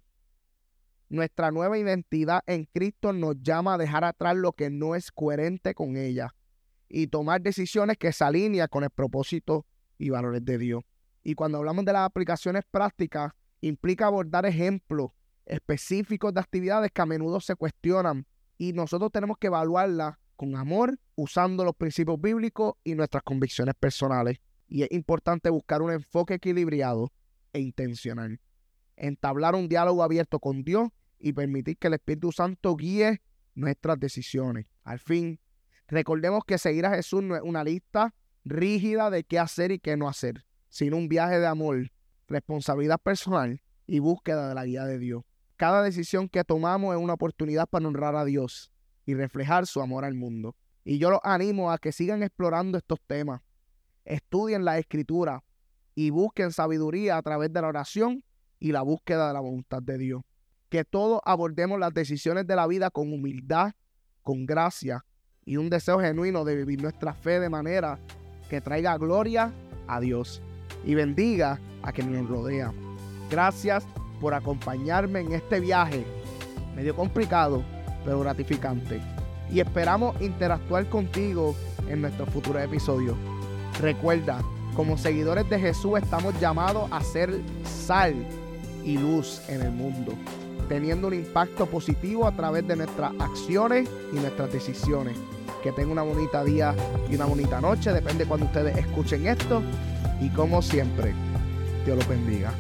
Nuestra 1.09 1.51
nueva 1.51 1.77
identidad 1.77 2.41
en 2.47 2.65
Cristo 2.65 3.13
nos 3.13 3.41
llama 3.41 3.75
a 3.75 3.77
dejar 3.77 4.03
atrás 4.03 4.35
lo 4.35 4.53
que 4.53 4.69
no 4.69 4.95
es 4.95 5.11
coherente 5.11 5.73
con 5.73 5.95
ella 5.95 6.33
y 6.89 7.07
tomar 7.07 7.41
decisiones 7.41 7.97
que 7.97 8.11
se 8.11 8.23
alinean 8.23 8.67
con 8.69 8.83
el 8.83 8.89
propósito 8.89 9.65
y 9.97 10.09
valores 10.09 10.43
de 10.43 10.57
Dios. 10.57 10.83
Y 11.23 11.35
cuando 11.35 11.57
hablamos 11.57 11.85
de 11.85 11.93
las 11.93 12.05
aplicaciones 12.05 12.63
prácticas, 12.69 13.31
implica 13.61 14.07
abordar 14.07 14.45
ejemplos 14.45 15.11
específicos 15.45 16.33
de 16.33 16.41
actividades 16.41 16.91
que 16.91 17.01
a 17.01 17.05
menudo 17.05 17.39
se 17.39 17.55
cuestionan 17.55 18.25
y 18.57 18.73
nosotros 18.73 19.11
tenemos 19.11 19.37
que 19.37 19.47
evaluarlas 19.47 20.17
con 20.35 20.55
amor, 20.55 20.99
usando 21.15 21.65
los 21.65 21.75
principios 21.75 22.21
bíblicos 22.21 22.75
y 22.83 22.95
nuestras 22.95 23.23
convicciones 23.23 23.75
personales. 23.75 24.39
Y 24.67 24.83
es 24.83 24.91
importante 24.91 25.49
buscar 25.49 25.81
un 25.81 25.91
enfoque 25.91 26.35
equilibrado 26.35 27.11
e 27.53 27.59
intencional. 27.59 28.39
Entablar 28.95 29.55
un 29.55 29.67
diálogo 29.67 30.03
abierto 30.03 30.39
con 30.39 30.63
Dios 30.63 30.89
y 31.19 31.33
permitir 31.33 31.77
que 31.77 31.87
el 31.87 31.95
Espíritu 31.95 32.31
Santo 32.31 32.75
guíe 32.75 33.21
nuestras 33.55 33.99
decisiones. 33.99 34.67
Al 34.83 34.99
fin, 34.99 35.39
recordemos 35.87 36.43
que 36.45 36.57
seguir 36.57 36.85
a 36.85 36.95
Jesús 36.95 37.23
no 37.23 37.35
es 37.35 37.41
una 37.41 37.63
lista 37.63 38.13
rígida 38.45 39.09
de 39.09 39.23
qué 39.23 39.39
hacer 39.39 39.71
y 39.71 39.79
qué 39.79 39.97
no 39.97 40.07
hacer, 40.07 40.45
sino 40.69 40.97
un 40.97 41.09
viaje 41.09 41.39
de 41.39 41.47
amor, 41.47 41.91
responsabilidad 42.27 42.99
personal 42.99 43.61
y 43.87 43.99
búsqueda 43.99 44.49
de 44.49 44.55
la 44.55 44.65
guía 44.65 44.85
de 44.85 44.99
Dios. 44.99 45.23
Cada 45.57 45.81
decisión 45.81 46.29
que 46.29 46.43
tomamos 46.43 46.95
es 46.95 47.01
una 47.01 47.13
oportunidad 47.13 47.67
para 47.67 47.87
honrar 47.87 48.15
a 48.15 48.25
Dios 48.25 48.71
y 49.05 49.15
reflejar 49.15 49.65
su 49.65 49.81
amor 49.81 50.05
al 50.05 50.13
mundo. 50.13 50.55
Y 50.85 50.99
yo 50.99 51.09
los 51.09 51.19
animo 51.23 51.71
a 51.71 51.79
que 51.79 51.91
sigan 51.91 52.21
explorando 52.21 52.77
estos 52.77 52.99
temas. 53.07 53.41
Estudien 54.05 54.63
la 54.63 54.77
escritura 54.77 55.43
y 55.95 56.11
busquen 56.11 56.51
sabiduría 56.51 57.17
a 57.17 57.21
través 57.23 57.51
de 57.51 57.61
la 57.61 57.67
oración 57.69 58.23
y 58.59 58.71
la 58.71 58.83
búsqueda 58.83 59.27
de 59.27 59.33
la 59.33 59.39
voluntad 59.39 59.81
de 59.81 59.97
Dios. 59.97 60.21
Que 60.69 60.85
todos 60.85 61.21
abordemos 61.25 61.79
las 61.79 61.93
decisiones 61.93 62.45
de 62.45 62.55
la 62.55 62.67
vida 62.67 62.91
con 62.91 63.11
humildad, 63.11 63.73
con 64.21 64.45
gracia 64.45 65.03
y 65.43 65.57
un 65.57 65.69
deseo 65.69 65.99
genuino 65.99 66.45
de 66.45 66.55
vivir 66.55 66.81
nuestra 66.81 67.13
fe 67.13 67.39
de 67.39 67.49
manera 67.49 67.99
que 68.47 68.61
traiga 68.61 68.97
gloria 68.97 69.51
a 69.87 69.99
Dios 69.99 70.41
y 70.85 70.93
bendiga 70.93 71.59
a 71.81 71.91
quien 71.91 72.13
nos 72.13 72.29
rodea. 72.29 72.71
Gracias 73.31 73.85
por 74.19 74.33
acompañarme 74.33 75.21
en 75.21 75.33
este 75.33 75.59
viaje, 75.59 76.05
medio 76.75 76.95
complicado, 76.95 77.63
pero 78.03 78.19
gratificante. 78.19 79.01
Y 79.51 79.59
esperamos 79.59 80.19
interactuar 80.21 80.87
contigo 80.87 81.55
en 81.87 82.01
nuestros 82.01 82.29
futuros 82.29 82.61
episodios. 82.63 83.15
Recuerda, 83.79 84.41
como 84.75 84.97
seguidores 84.97 85.49
de 85.49 85.59
Jesús 85.59 85.99
estamos 86.01 86.39
llamados 86.39 86.87
a 86.91 87.01
ser 87.01 87.41
sal 87.63 88.13
y 88.83 88.97
luz 88.97 89.41
en 89.49 89.61
el 89.61 89.71
mundo, 89.71 90.13
teniendo 90.69 91.07
un 91.07 91.13
impacto 91.13 91.65
positivo 91.65 92.27
a 92.27 92.31
través 92.31 92.67
de 92.67 92.75
nuestras 92.75 93.11
acciones 93.19 93.89
y 94.13 94.15
nuestras 94.17 94.51
decisiones. 94.51 95.17
Que 95.63 95.71
tenga 95.71 95.91
una 95.91 96.03
bonita 96.03 96.43
día 96.43 96.75
y 97.09 97.15
una 97.15 97.25
bonita 97.25 97.59
noche, 97.59 97.91
depende 97.91 98.25
cuando 98.25 98.45
ustedes 98.45 98.77
escuchen 98.77 99.27
esto. 99.27 99.61
Y 100.21 100.29
como 100.29 100.61
siempre, 100.61 101.13
Dios 101.85 101.97
los 101.97 102.07
bendiga. 102.07 102.51